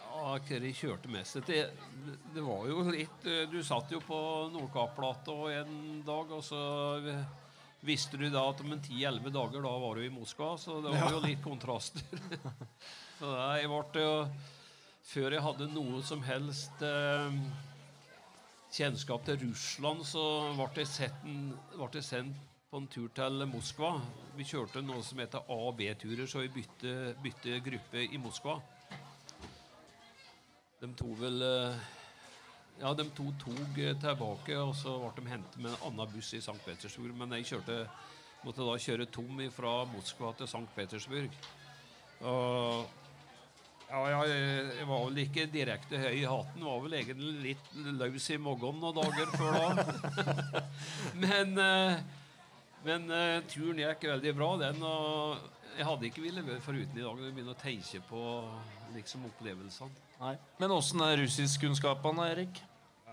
Ja, 0.00 0.32
hva 0.34 0.40
jeg 0.50 0.74
kjørte 0.80 1.12
mest 1.14 1.38
det, 1.46 1.60
det 2.34 2.42
var 2.42 2.66
jo 2.72 2.82
litt 2.90 3.30
Du 3.54 3.60
satt 3.62 3.94
jo 3.94 4.02
på 4.02 4.18
Nordkappplata 4.50 5.38
en 5.60 6.02
dag, 6.10 6.34
og 6.34 6.42
så 6.42 6.58
visste 7.86 8.18
du 8.20 8.28
da 8.30 8.42
at 8.50 8.60
om 8.60 8.74
en 8.74 8.82
10-11 8.82 9.32
dager 9.34 9.64
da 9.64 9.72
var 9.82 9.96
du 9.96 10.04
i 10.04 10.12
Moskva, 10.12 10.52
så 10.60 10.80
det 10.84 10.92
var 10.94 11.14
jo 11.14 11.22
litt 11.24 11.42
kontraster. 11.44 12.04
så 13.20 13.34
jeg 13.60 13.70
ble 13.72 14.06
jo 14.06 14.14
Før 15.10 15.34
jeg 15.34 15.42
hadde 15.42 15.66
noe 15.72 16.02
som 16.06 16.20
helst 16.22 16.82
eh, 16.86 17.38
kjennskap 18.70 19.24
til 19.26 19.40
Russland, 19.40 20.04
så 20.06 20.22
ble 20.54 20.84
jeg, 20.84 21.08
en, 21.26 21.48
ble 21.72 21.88
jeg 21.96 22.06
sendt 22.06 22.44
på 22.70 22.78
en 22.78 22.86
tur 22.86 23.08
til 23.16 23.46
Moskva. 23.50 23.96
Vi 24.36 24.46
kjørte 24.46 24.84
noe 24.84 25.02
som 25.02 25.18
heter 25.18 25.42
A- 25.42 25.56
og 25.70 25.74
B-turer, 25.80 26.28
så 26.30 26.44
vi 26.44 26.52
bytte, 26.60 27.16
bytte 27.24 27.58
gruppe 27.64 28.04
i 28.04 28.20
Moskva. 28.22 28.60
De 30.78 30.92
tok 31.00 31.16
vel 31.24 31.42
eh, 31.48 31.88
Ja, 32.78 32.94
de 32.94 33.06
to 33.16 33.26
eh, 33.32 33.96
tilbake, 34.00 34.56
og 34.56 34.74
så 34.78 34.94
ble 35.02 35.10
de 35.18 35.32
hentet 35.32 35.58
med 35.60 35.72
en 35.72 35.90
annen 35.90 36.14
buss 36.14 36.32
i 36.34 36.40
St. 36.40 36.56
Petersburg. 36.64 37.16
Men 37.16 37.34
jeg 37.38 37.50
kjørte, 37.52 37.82
måtte 38.44 38.64
da 38.64 38.78
kjøre 38.78 39.08
tom 39.12 39.42
fra 39.52 39.74
Moskva 39.90 40.32
til 40.38 40.48
St. 40.48 40.64
Petersburg. 40.76 41.36
Og 42.20 42.86
ja, 43.90 44.22
jeg, 44.22 44.86
var 44.86 45.04
vel 45.08 45.20
ikke 45.24 45.48
direkte 45.50 45.98
høy 45.98 46.22
i 46.22 46.28
hatten. 46.30 46.64
Var 46.64 46.80
vel 46.86 46.96
egentlig 47.00 47.34
litt 47.50 47.74
løs 47.98 48.30
i 48.30 48.38
magen 48.38 48.80
noen 48.80 48.96
dager 49.00 49.34
før 49.34 49.58
da. 49.58 50.64
men 51.24 51.58
eh, 51.58 52.00
men 52.86 53.10
eh, 53.12 53.42
turen 53.50 53.80
gikk 53.80 54.06
veldig 54.08 54.36
bra, 54.36 54.50
den. 54.60 54.84
Og 54.86 55.76
jeg 55.76 55.86
hadde 55.86 56.08
ikke 56.08 56.24
villet 56.24 56.46
være 56.46 56.64
foruten 56.64 56.96
i 56.96 57.04
dag. 57.04 57.12
når 57.12 57.26
Jeg 57.26 57.36
begynner 57.36 57.56
å 57.56 57.60
tenke 57.60 58.02
på 58.08 58.22
liksom 58.94 59.24
opplevelsene. 59.30 59.90
Nei. 60.20 60.34
Men 60.60 60.74
åssen 60.76 61.00
er 61.04 61.16
russiskkunnskapene, 61.22 62.28
Erik? 62.34 62.62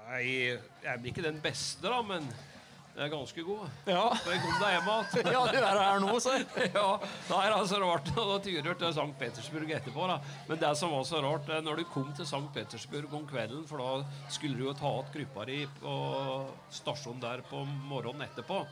Nei, 0.07 0.21
jeg 0.27 0.59
er 0.87 1.09
ikke 1.09 1.25
den 1.25 1.41
beste, 1.43 1.83
da, 1.87 2.01
men 2.05 2.27
jeg 2.97 3.05
er 3.05 3.11
ganske 3.13 3.43
god. 3.45 3.65
Ja, 3.85 4.05
Så 4.23 4.31
jeg 4.33 4.39
kom 4.41 4.55
deg 4.57 4.71
hjem 4.73 4.87
igjen. 4.89 5.27
ja 5.35 5.41
du 5.53 5.57
er 5.59 5.79
her 5.83 5.99
nå, 6.01 6.13
så. 6.23 6.31
ja, 6.65 6.85
er 7.37 7.53
altså 7.53 7.77
rart 7.83 8.09
da 8.15 8.37
turer 8.41 8.79
til 8.79 8.95
St. 8.95 9.05
Petersburg 9.19 9.73
etterpå. 9.77 10.07
da. 10.09 10.15
Men 10.47 10.61
det 10.63 10.71
som 10.79 10.95
var 10.95 11.03
så 11.05 11.21
rart, 11.21 11.51
eh, 11.53 11.61
når 11.61 11.83
du 11.83 11.85
kom 11.93 12.09
til 12.17 12.25
St. 12.25 12.41
Petersburg 12.55 13.13
om 13.13 13.27
kvelden, 13.29 13.67
for 13.69 13.83
da 13.83 14.23
skulle 14.33 14.57
du 14.57 14.65
jo 14.65 14.73
ta 14.79 14.89
igjen 15.03 15.13
gruppa 15.13 15.45
di 15.45 15.59
på 15.77 15.93
stasjonen 16.79 17.21
der 17.21 17.45
på 17.45 17.61
morgenen 17.91 18.25
etterpå. 18.25 18.63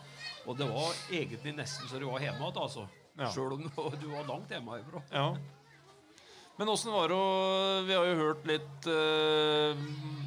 Og 0.49 0.57
det 0.57 0.71
var 0.73 0.97
egentlig 1.13 1.53
nesten 1.59 1.89
så 1.89 2.01
du 2.01 2.07
var 2.09 2.25
hjemme 2.25 2.49
igjen, 2.49 2.63
altså. 2.65 2.87
Ja. 3.15 3.29
Sjøl 3.31 3.53
om 3.59 3.69
du 4.01 4.09
var 4.09 4.25
langt 4.27 4.49
hjemmefra. 4.51 5.05
Ja. 5.13 5.29
Men 6.55 6.71
åssen 6.71 6.93
var 6.95 7.11
det 7.11 7.17
å 7.19 7.31
Vi 7.87 7.95
har 7.95 8.05
jo 8.07 8.19
hørt 8.21 8.45
litt 8.47 8.87
uh, 8.87 9.75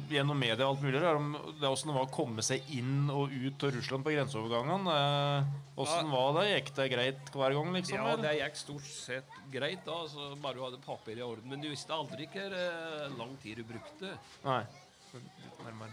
gjennom 0.09 0.39
media 0.39 0.65
alt 0.65 0.81
mulig 0.81 0.99
her, 1.01 1.17
om 1.19 1.35
det 1.59 1.69
åssen 1.69 1.91
det 1.91 1.95
var 1.95 2.07
å 2.07 2.13
komme 2.13 2.43
seg 2.45 2.65
inn 2.73 3.09
og 3.13 3.29
ut 3.33 3.65
av 3.65 3.73
Russland 3.75 4.05
på 4.05 4.13
grenseovergangene. 4.15 4.95
Eh, 4.95 5.49
Åssen 5.83 6.09
var 6.09 6.33
det? 6.39 6.47
Gikk 6.49 6.71
det 6.79 6.87
greit 6.95 7.29
hver 7.35 7.53
gang, 7.53 7.69
liksom? 7.77 7.99
Ja, 7.99 8.07
eller? 8.15 8.23
det 8.25 8.31
gikk 8.39 8.57
stort 8.57 8.87
sett 8.89 9.37
greit, 9.53 9.83
da, 9.85 9.99
Altså, 10.07 10.31
bare 10.41 10.57
du 10.57 10.63
hadde 10.65 10.81
papir 10.81 11.21
i 11.21 11.25
orden. 11.25 11.45
Men 11.51 11.61
du 11.61 11.69
visste 11.69 11.93
aldri 11.93 12.25
hvor 12.33 12.57
uh, 12.57 13.05
lang 13.19 13.35
tid 13.43 13.61
du 13.61 13.67
brukte. 13.69 14.15
Nei. 14.47 14.63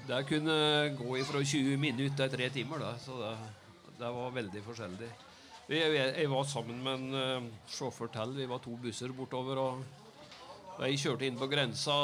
Det 0.08 0.22
kunne 0.28 0.56
gå 0.96 1.20
ifra 1.20 1.44
20 1.44 1.76
minutter 1.80 2.24
til 2.24 2.34
tre 2.38 2.48
timer, 2.56 2.82
da, 2.86 2.94
så 3.02 3.20
det, 3.20 3.34
det 4.00 4.10
var 4.16 4.34
veldig 4.40 4.64
forskjellig. 4.64 5.12
Jeg, 5.66 5.92
Jeg, 5.92 6.10
jeg 6.22 6.32
var 6.32 6.48
sammen 6.48 6.82
med 6.82 7.04
en 7.04 7.20
uh, 7.44 7.54
sjåfør 7.68 8.12
til. 8.16 8.36
Vi 8.40 8.48
var 8.48 8.64
to 8.64 8.80
busser 8.80 9.12
bortover. 9.12 9.60
og 9.60 10.05
Da 10.76 10.88
jeg 10.90 11.00
kjørte 11.00 11.24
inn 11.24 11.38
på 11.40 11.48
grensa, 11.48 11.94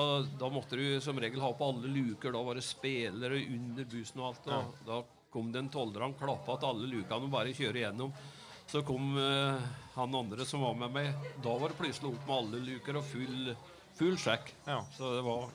da 0.41 0.49
måtte 0.53 0.79
du 0.81 1.01
som 1.05 1.19
regel 1.21 1.43
ha 1.45 1.51
på 1.53 1.67
alle 1.69 1.91
luker. 1.93 2.33
Da 2.33 2.41
var 2.45 2.57
det 2.57 2.65
spelere 2.65 3.43
under 3.53 3.89
bussen 3.89 4.23
og 4.23 4.31
alt. 4.31 4.49
Og 4.49 4.87
Da 4.89 5.01
kom 5.33 5.51
det 5.53 5.61
en 5.61 5.73
toller, 5.73 6.05
han 6.05 6.17
klappa 6.17 6.57
til 6.61 6.71
alle 6.71 6.89
lukene 6.89 7.29
og 7.29 7.35
bare 7.35 7.53
kjøre 7.57 7.85
gjennom. 7.85 8.15
Så 8.69 8.81
kom 8.89 9.13
uh, 9.19 9.61
han 9.97 10.17
andre 10.17 10.47
som 10.49 10.65
var 10.65 10.79
med 10.81 10.95
meg. 10.95 11.29
Da 11.45 11.53
var 11.61 11.73
det 11.73 11.81
plutselig 11.81 12.15
opp 12.15 12.25
med 12.29 12.37
alle 12.39 12.63
luker 12.71 13.01
og 13.01 13.05
full, 13.05 13.53
full 13.99 14.17
sjekk. 14.21 14.55
Ja. 14.65 14.81
Så 14.97 15.13
det 15.19 15.23
var 15.27 15.51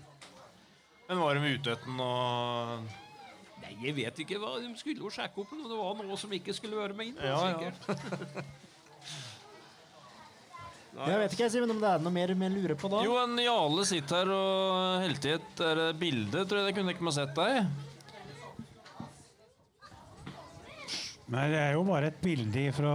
Men 1.08 1.22
var 1.24 1.34
de 1.34 1.42
med 1.42 1.58
Utøtten 1.58 1.98
noe 1.98 2.80
Nei, 3.58 3.72
jeg 3.82 3.96
vet 3.98 4.20
ikke 4.22 4.38
hva 4.38 4.60
de 4.62 4.70
skulle 4.78 5.02
jo 5.02 5.10
sjekke 5.10 5.42
opp. 5.42 5.56
Det 5.58 5.78
var 5.80 5.98
noe 5.98 6.18
som 6.22 6.34
ikke 6.38 6.54
skulle 6.54 6.78
være 6.78 6.94
med 6.94 7.10
inn. 7.10 7.22
Ja, 7.26 7.58
ja. 7.58 8.46
Jeg 10.98 11.20
vet 11.22 11.34
ikke, 11.36 11.50
Simen, 11.54 11.72
om 11.76 11.82
det 11.82 11.90
er 11.92 12.02
noe 12.02 12.14
mer 12.14 12.32
vi 12.34 12.48
lurer 12.50 12.78
på 12.80 12.90
da? 12.90 13.04
Jo, 13.06 13.20
en 13.22 13.38
Jale 13.38 13.84
sitter 13.86 14.24
her 14.24 14.32
og 14.34 15.04
helte 15.04 15.30
i 15.30 15.36
et 15.36 15.62
er 15.62 15.78
det 15.78 15.92
bilde, 16.00 16.42
tror 16.42 16.62
jeg 16.62 16.72
det 16.72 16.74
kunne 16.80 16.96
ikke 16.96 17.06
man 17.06 17.14
sett 17.14 17.36
deg. 17.38 17.68
Nei, 21.28 21.44
det 21.52 21.60
er 21.60 21.74
jo 21.76 21.84
bare 21.86 22.10
et 22.10 22.22
bilde 22.24 22.64
fra 22.74 22.94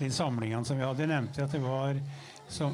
de 0.00 0.08
samlingene 0.12 0.66
som 0.68 0.76
vi 0.76 0.84
hadde. 0.84 1.04
Jeg 1.04 1.12
nevnte 1.14 1.46
at 1.46 1.54
det 1.54 1.62
var 1.62 2.00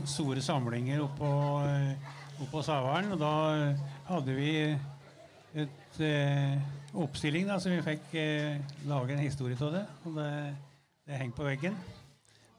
store 0.09 0.43
samlinger 0.43 1.03
oppå, 1.05 1.31
eh, 1.69 2.15
oppå 2.43 2.63
Savaren. 2.65 3.13
Og 3.13 3.21
da 3.21 3.35
hadde 4.09 4.35
vi 4.35 4.55
et 5.61 6.01
eh, 6.01 6.57
oppstilling 6.97 7.47
da, 7.53 7.61
så 7.61 7.71
vi 7.71 7.85
fikk 7.85 8.17
eh, 8.19 8.57
lage 8.89 9.15
en 9.15 9.23
historie 9.23 9.61
av 9.61 9.77
det. 9.77 9.85
Og 10.09 10.17
det, 10.17 10.33
det 11.07 11.21
henger 11.23 11.39
på 11.39 11.47
veggen. 11.53 11.79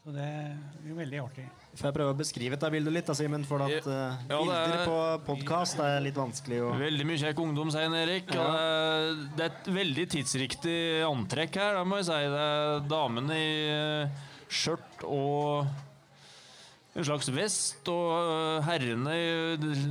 Så 0.05 0.15
det 0.15 0.29
er 0.29 0.87
jo 0.87 1.01
veldig 1.01 1.25
artig. 1.25 1.49
Får 1.71 1.87
jeg 1.87 1.95
prøve 1.95 2.11
å 2.11 2.15
beskrive 2.19 2.57
dette 2.57 2.69
bildet 2.73 2.93
litt, 2.93 3.07
da, 3.07 3.13
Simen? 3.15 3.45
For 3.47 3.63
at 3.63 3.85
uh, 3.87 4.17
Ja, 4.27 4.39
er- 4.41 4.41
bilder 4.43 4.81
på 4.89 4.95
podkast 5.29 5.79
er 5.79 6.01
litt 6.03 6.17
vanskelig 6.19 6.57
å 6.65 6.73
Veldig 6.79 7.05
mye 7.07 7.21
kjekk 7.21 7.39
ungdom, 7.45 7.71
sier 7.71 7.93
Erik. 8.01 8.27
Og 8.35 8.57
det, 9.37 9.45
er, 9.45 9.45
er 9.45 9.45
et 9.47 9.69
veldig 9.77 10.05
tidsriktig 10.11 10.75
antrekk 11.07 11.61
her, 11.61 11.79
da 11.79 11.85
må 11.87 12.01
jeg 12.01 12.09
si. 12.09 12.19
Det 12.35 12.43
er 12.49 12.83
damene 12.91 13.39
i 13.39 13.53
eh, 13.71 14.27
skjørt 14.51 15.07
og 15.07 15.71
en 16.91 17.07
slags 17.07 17.31
vest, 17.31 17.87
og 17.87 18.11
eh, 18.19 18.67
herrene 18.67 19.15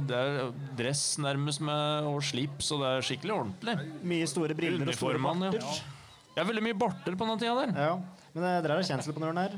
det 0.04 0.20
er 0.20 0.52
dress 0.76 1.06
nærmest 1.24 1.64
med 1.64 2.10
og 2.12 2.20
slips, 2.28 2.74
og 2.76 2.84
det 2.84 2.92
er 2.92 3.08
skikkelig 3.08 3.36
ordentlig. 3.38 3.78
Mye 4.04 4.28
store 4.28 4.56
briller 4.58 4.92
og 4.92 5.00
store 5.00 5.22
barter. 5.24 5.56
ja. 5.64 5.78
Ja, 6.36 6.44
veldig 6.46 6.62
mye 6.62 6.76
barter 6.78 7.16
på 7.18 7.26
den 7.26 7.40
tida 7.40 7.56
der. 7.58 7.72
Ja. 7.74 7.94
Men 8.36 8.44
dere 8.46 8.76
har 8.78 8.84
kjensel 8.86 9.16
på 9.16 9.20
den 9.24 9.40
her? 9.40 9.56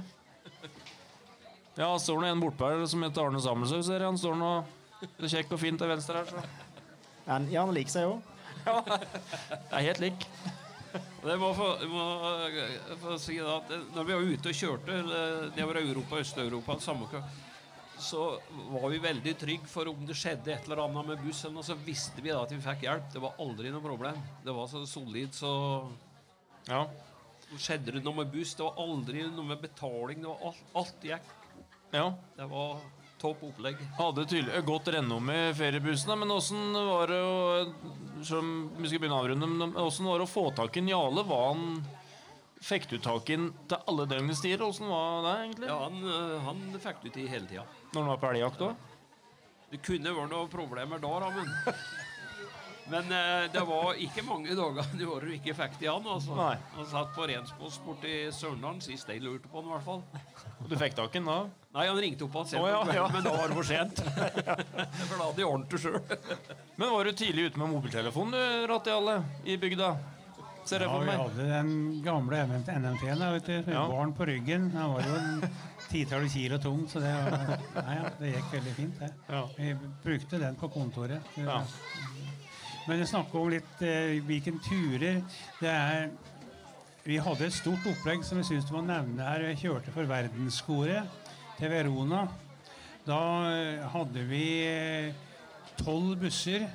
Ja, 1.77 1.89
står 1.99 2.21
nå 2.21 2.29
en 2.29 2.41
bortpå 2.43 2.69
her 2.69 2.83
som 2.91 3.03
heter 3.07 3.25
Arne 3.27 3.41
Samuelshaug, 3.41 3.85
ser 3.87 4.03
jeg. 4.03 4.09
Han 4.11 4.19
står 4.21 4.37
nå 4.41 4.51
det 5.03 5.27
er 5.27 5.33
kjekt 5.33 5.53
og 5.57 5.59
fint 5.59 5.81
til 5.81 5.89
venstre 5.91 6.21
her. 6.21 6.29
Så. 6.31 6.43
Ja, 7.27 7.33
han- 7.33 7.49
Ja, 7.51 7.65
han 7.65 7.75
liker 7.75 7.91
seg 7.91 8.03
jo. 8.07 8.23
Jeg 8.63 9.73
er 9.73 9.87
helt 9.89 10.01
lik. 10.05 10.27
Det 11.25 11.39
må 11.41 11.49
få, 11.57 11.69
må 11.89 12.05
eh, 12.47 12.75
få 13.01 13.17
si 13.19 13.39
da 13.41 13.57
at 13.63 13.71
eh, 13.73 13.81
når 13.97 14.05
vi 14.07 14.13
var 14.19 14.29
ute 14.37 14.51
og 14.53 14.59
kjørte 14.59 14.93
eller 15.01 15.49
nedover 15.57 15.81
Europa, 15.81 16.21
Øst-Europa, 16.21 16.77
samme 16.85 17.09
så 18.03 18.23
var 18.73 18.89
vi 18.91 18.99
veldig 18.99 19.33
trygge 19.39 19.69
for 19.71 19.87
om 19.89 20.05
det 20.07 20.17
skjedde 20.19 20.51
et 20.53 20.65
eller 20.67 20.81
annet 20.85 21.07
med 21.07 21.21
bussen, 21.23 21.55
og 21.57 21.63
så 21.65 21.77
visste 21.87 22.19
vi 22.25 22.33
da 22.33 22.41
at 22.43 22.51
vi 22.51 22.59
fikk 22.61 22.83
hjelp. 22.83 23.13
Det 23.15 23.21
var 23.23 23.37
aldri 23.39 23.71
noe 23.71 23.83
problem. 23.85 24.17
Det 24.45 24.55
var 24.57 24.67
så 24.71 24.83
solid, 24.91 25.31
så 25.39 25.53
Ja. 26.69 26.85
skjedde 27.57 27.93
det 27.95 28.03
noe 28.05 28.17
med 28.23 28.33
buss. 28.35 28.55
Det 28.59 28.65
var 28.67 28.75
aldri 28.83 29.23
noe 29.31 29.45
med 29.47 29.61
betaling. 29.63 30.19
Det 30.21 30.29
var 30.33 30.49
alt, 30.51 30.65
alt 30.83 31.07
gikk. 31.07 31.31
Ja. 31.93 32.09
Det 32.37 32.49
var 32.51 32.83
topp 33.23 33.43
opplegg. 33.47 33.81
Hadde 33.99 34.27
tydelig 34.27 34.63
godt 34.67 34.91
renommé 34.97 35.39
feriebussene, 35.55 36.17
men 36.19 36.35
åssen 36.35 36.73
var 36.75 37.13
det 37.13 37.21
å 37.23 37.43
Som 38.27 38.71
vi 38.79 38.89
skal 38.91 39.03
begynne 39.03 39.19
å 39.19 39.25
avrunde, 39.25 39.49
men 39.51 39.77
åssen 39.83 40.07
var 40.07 40.21
det 40.21 40.27
å 40.27 40.31
få 40.31 40.49
tak 40.57 40.77
i 40.77 40.83
en 40.83 40.91
Jale? 40.93 41.25
Var 41.27 41.45
han 41.53 41.83
Fikk 42.63 42.87
du 42.93 42.99
tak 43.03 43.31
i 43.31 43.35
han 43.35 43.49
til 43.67 43.89
alle 43.91 44.07
døgnets 44.07 44.43
tider? 44.43 44.63
Åssen 44.63 44.87
var 44.87 45.25
det 45.25 45.33
egentlig? 45.41 45.67
Ja, 45.67 45.79
han, 45.83 45.97
eh, 46.07 46.45
han 46.47 46.61
fikk 46.85 47.01
du 47.03 47.09
til 47.11 47.27
hele 47.27 47.49
tida. 47.51 47.65
Når 47.91 48.05
han 48.05 48.11
var 48.13 48.21
på 48.23 48.29
elgjakt 48.31 48.63
òg? 48.69 48.85
Det 49.73 49.81
kunne 49.83 50.13
vært 50.15 50.31
noen 50.31 50.53
problemer 50.53 51.03
da, 51.03 51.11
da, 51.25 51.31
men 51.39 51.49
Men 52.91 53.13
eh, 53.15 53.45
det 53.53 53.63
var 53.69 53.95
ikke 53.95 54.25
mange 54.27 54.55
dager 54.59 54.87
i 54.99 55.05
året 55.07 55.29
du 55.29 55.35
ikke 55.37 55.55
fikk 55.55 55.77
det 55.79 55.87
igjen. 55.87 56.07
Altså. 56.15 56.35
Nei. 56.37 56.55
Han 56.77 56.87
satt 56.91 57.13
på 57.15 57.27
Renspost 57.31 57.85
borti 57.87 58.15
Sørendalen 58.35 58.81
sist 58.85 59.09
jeg 59.09 59.23
lurte 59.23 59.49
på 59.49 59.61
han, 59.63 59.69
i 59.71 59.75
hvert 59.77 59.87
fall. 59.87 60.03
Og 60.63 60.71
Du 60.71 60.77
fikk 60.81 60.97
tak 60.99 61.15
i 61.15 61.21
den 61.21 61.31
da? 61.31 61.39
Nei, 61.73 61.87
han 61.89 62.01
ringte 62.05 62.27
opp 62.27 62.35
han 62.41 62.49
sent, 62.51 62.61
Å, 62.63 62.69
ja, 62.69 62.81
ja. 62.99 63.05
men 63.15 63.25
da 63.25 63.33
var 63.37 63.49
det 63.53 63.57
for 63.57 63.69
sent. 63.71 64.03
for 65.09 65.15
da 65.17 65.29
hadde 65.29 65.41
jeg 65.41 65.49
ordnet 65.49 65.71
det 65.73 65.81
sjøl. 65.81 66.01
Men 66.77 66.91
var 66.93 67.09
du 67.09 67.13
tidlig 67.23 67.47
ute 67.51 67.63
med 67.63 67.73
mobiltelefon, 67.73 68.35
du, 68.35 68.43
Rattialle, 68.69 69.21
i 69.47 69.57
bygda? 69.63 69.93
Ser 70.69 70.85
jeg 70.85 70.91
Ja, 70.91 70.95
for 70.95 71.07
vi 71.09 71.15
hadde 71.19 71.47
den 71.51 71.71
gamle 72.05 72.43
NMT-en 72.47 73.73
Ja. 73.73 73.87
barn 73.91 74.13
på 74.15 74.27
ryggen. 74.29 74.69
Den 74.75 74.93
var 74.93 75.09
jo 75.09 75.17
en 75.19 75.47
titallet 75.89 76.31
kilo 76.33 76.59
tung, 76.63 76.85
så 76.89 77.01
det, 77.03 77.11
var, 77.11 77.57
nei, 77.83 77.97
ja, 77.99 78.13
det 78.21 78.35
gikk 78.37 78.53
veldig 78.59 78.75
fint. 78.77 79.01
det. 79.01 79.11
Ja. 79.33 79.43
Vi 79.57 79.73
brukte 80.05 80.39
den 80.39 80.55
på 80.61 80.71
kontoret. 80.71 81.35
Ja. 81.41 81.63
Men 82.87 82.99
vi 82.99 83.07
snakker 83.07 83.39
om 83.39 83.51
litt 83.53 83.83
eh, 83.87 84.19
hvilke 84.27 84.57
turer 84.65 85.21
det 85.61 85.71
er 85.71 86.09
Vi 87.07 87.19
hadde 87.23 87.47
et 87.47 87.55
stort 87.55 87.85
opplegg 87.87 88.25
som 88.27 88.41
jeg 88.41 88.49
syns 88.49 88.67
du 88.67 88.73
må 88.75 88.83
nevne 88.87 89.27
her. 89.27 89.45
Vi 89.47 89.61
kjørte 89.65 89.95
for 89.95 90.07
verdenskoret 90.11 91.31
til 91.59 91.71
Verona. 91.71 92.25
Da 93.07 93.21
eh, 93.51 93.87
hadde 93.95 94.27
vi 94.27 94.47
eh, 94.67 95.15
tolv 95.79 96.17
busser 96.23 96.67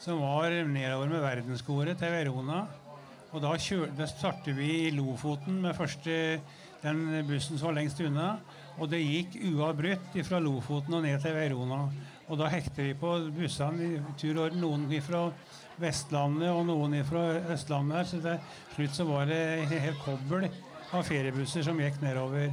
som 0.00 0.20
var 0.24 0.52
nedover 0.68 1.08
med 1.08 1.24
verdenskoret 1.24 2.00
til 2.00 2.12
Verona. 2.12 2.62
Og 3.30 3.44
da, 3.44 3.52
da 3.96 4.08
startet 4.10 4.56
vi 4.56 4.70
i 4.86 4.94
Lofoten 4.96 5.60
med 5.62 5.76
første, 5.76 6.40
den 6.82 7.04
bussen 7.28 7.60
som 7.60 7.70
var 7.70 7.78
lengst 7.78 8.00
unna. 8.04 8.32
Og 8.80 8.88
det 8.92 9.02
gikk 9.04 9.36
uavbrutt 9.52 10.16
fra 10.24 10.40
Lofoten 10.40 10.96
og 10.96 11.04
ned 11.04 11.20
til 11.20 11.36
Verona. 11.36 11.84
Og 12.30 12.38
da 12.38 12.46
hekter 12.50 12.86
vi 12.86 12.94
på 12.94 13.10
bussene 13.34 13.86
i 13.86 14.00
tur 14.20 14.44
og. 14.44 14.54
Noen 14.60 14.86
fra 15.02 15.24
Vestlandet 15.80 16.50
og 16.52 16.66
noen 16.68 17.00
fra 17.04 17.24
Østlandet. 17.50 17.96
her, 17.96 18.04
Så 18.04 18.20
til 18.20 18.38
slutt 18.74 18.94
så 18.94 19.04
var 19.04 19.26
det 19.26 19.40
en 19.58 19.80
hel 19.80 19.96
kobbel 20.04 20.48
av 20.92 21.02
feriebusser 21.02 21.64
som 21.66 21.80
gikk 21.80 22.00
nedover. 22.02 22.52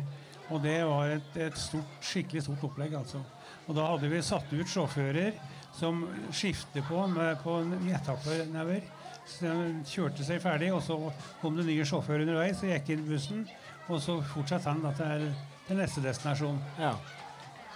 Og 0.49 0.63
det 0.63 0.79
var 0.87 1.11
et, 1.11 1.37
et 1.37 1.57
stort, 1.57 1.97
skikkelig 2.01 2.43
stort 2.43 2.63
opplegg. 2.63 2.93
altså. 2.93 3.21
Og 3.67 3.75
da 3.75 3.85
hadde 3.91 4.09
vi 4.09 4.21
satt 4.21 4.53
ut 4.53 4.67
sjåfører 4.67 5.33
som 5.75 6.07
skiftet 6.31 6.83
på 6.87 7.07
med, 7.07 7.37
på 7.43 7.59
nedover. 7.67 8.81
Så 9.27 9.45
de 9.51 9.83
kjørte 9.85 10.23
seg 10.23 10.41
ferdig, 10.41 10.71
og 10.73 10.81
så 10.81 10.95
kom 11.41 11.57
det 11.57 11.67
nye 11.67 11.85
sjåfører 11.85 12.23
underveis 12.23 12.63
og 12.63 12.71
gikk 12.71 12.93
inn 12.95 13.05
bussen. 13.09 13.45
Og 13.91 14.01
så 14.01 14.17
fortsatte 14.33 14.71
han 14.71 14.81
da 14.81 14.93
til, 14.95 15.27
til 15.67 15.81
neste 15.81 16.01
destinasjon. 16.01 16.59
Ja. 16.79 16.95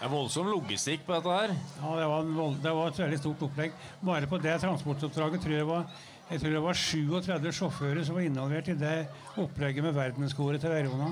Det 0.02 0.08
er 0.08 0.14
voldsom 0.16 0.48
logistikk 0.50 1.04
på 1.06 1.14
dette 1.14 1.30
her. 1.30 1.52
Ja, 1.78 1.90
det 2.00 2.06
var, 2.10 2.24
en 2.26 2.34
vold, 2.34 2.56
det 2.64 2.72
var 2.74 2.88
et 2.90 3.02
veldig 3.04 3.20
stort 3.22 3.44
opplegg. 3.46 3.76
Bare 4.02 4.30
på 4.32 4.40
det 4.42 4.56
transportoppdraget 4.64 5.44
tror 5.44 5.54
jeg 5.54 5.68
var 5.70 5.84
jeg 6.32 6.40
tror 6.40 6.54
det 6.56 6.62
var 6.64 6.78
37 6.80 7.52
sjåfører 7.58 8.06
som 8.08 8.16
var 8.16 8.24
involvert 8.24 8.70
i 8.72 8.76
det 8.80 8.96
opplegget 9.42 9.84
med 9.84 9.94
verdenskoret 9.98 10.64
til 10.64 10.72
Verona. 10.72 11.10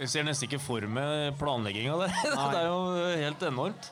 Jeg 0.00 0.10
ser 0.10 0.26
nesten 0.26 0.48
ikke 0.48 0.58
for 0.58 0.84
meg 0.90 1.36
planlegginga 1.38 1.94
der. 2.00 2.16
det 2.26 2.58
er 2.60 2.66
jo 2.66 2.80
helt 3.22 3.46
enormt. 3.46 3.88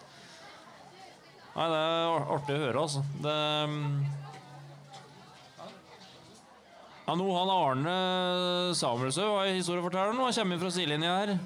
Nei, 1.55 1.69
det 1.71 1.79
er 1.79 2.29
artig 2.37 2.59
å 2.59 2.63
høre, 2.67 2.83
altså. 2.83 3.05
Det 3.23 3.39
mm, 3.71 3.89
Ja, 7.07 7.17
nå 7.19 7.33
han 7.39 7.57
Arne 7.57 7.97
Samuelsø 8.79 9.31
var 9.31 9.49
historiefortelleren. 9.53 10.21
og 10.21 10.35
kommer 10.35 10.59
fra 10.59 10.75
sidelinja 10.75 11.19
her. 11.23 11.37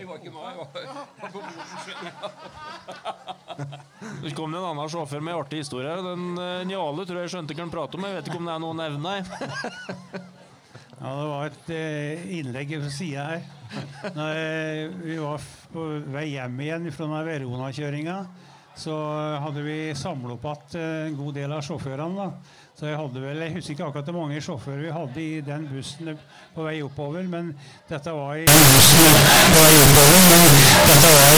Jeg 0.00 0.08
var 0.08 0.16
ikke 0.16 0.30
med, 0.32 0.44
jeg 0.48 0.56
var 0.56 0.68
på 0.72 1.40
Så 4.22 4.30
kom 4.38 4.54
det 4.54 4.60
en 4.62 4.68
annen 4.70 4.88
sjåfør 4.88 5.20
med 5.26 5.36
artig 5.36 5.60
historie. 5.60 5.92
Den 6.06 6.38
eh, 6.40 6.62
Njale 6.70 7.04
tror 7.04 7.20
jeg 7.20 7.32
skjønte 7.34 7.52
hva 7.52 7.66
han 7.66 7.72
pratet 7.74 7.98
om. 7.98 8.06
Jeg 8.08 8.16
vet 8.16 8.30
ikke 8.30 8.40
om 8.40 8.48
det 8.48 8.54
er 8.54 8.62
noe 8.64 8.72
å 8.72 8.78
nevne. 8.80 9.10
jeg. 9.18 9.24
Ja, 11.00 11.10
det 11.16 11.28
var 11.30 11.46
et 11.48 11.68
eh, 11.72 12.24
innlegg 12.36 12.74
på 12.76 12.90
sida 12.92 13.22
her. 13.24 13.44
Når 14.12 14.40
eh, 14.40 14.96
vi 15.00 15.14
var 15.16 15.46
på 15.72 15.84
vei 16.12 16.26
hjem 16.34 16.58
igjen 16.60 16.90
fra 16.92 17.22
Verona-kjøringa, 17.24 18.16
så 18.80 18.96
hadde 19.44 19.64
vi 19.64 19.78
samla 19.96 20.34
opp 20.36 20.44
igjen 20.52 20.76
en 20.80 21.16
god 21.16 21.38
del 21.40 21.56
av 21.56 21.64
sjåførene. 21.64 22.20
da. 22.20 22.28
Så 22.80 22.86
jeg 22.88 22.96
hadde 22.96 23.20
vel, 23.20 23.42
jeg 23.44 23.52
husker 23.52 23.74
ikke 23.74 23.86
akkurat 23.90 24.06
hvor 24.08 24.22
mange 24.24 24.40
sjåfører 24.40 24.78
vi 24.80 24.92
hadde 24.94 25.20
i 25.20 25.40
den 25.44 25.66
bussen 25.68 26.06
på 26.54 26.62
vei 26.64 26.78
oppover, 26.80 27.26
men 27.28 27.50
dette 27.90 28.14
var 28.16 28.38
i, 28.40 28.46
bussen 28.48 29.18
på 29.52 29.64
vei 29.66 29.74
oppover, 29.82 30.22
men 30.30 30.46
dette 30.88 31.10
var 31.12 31.29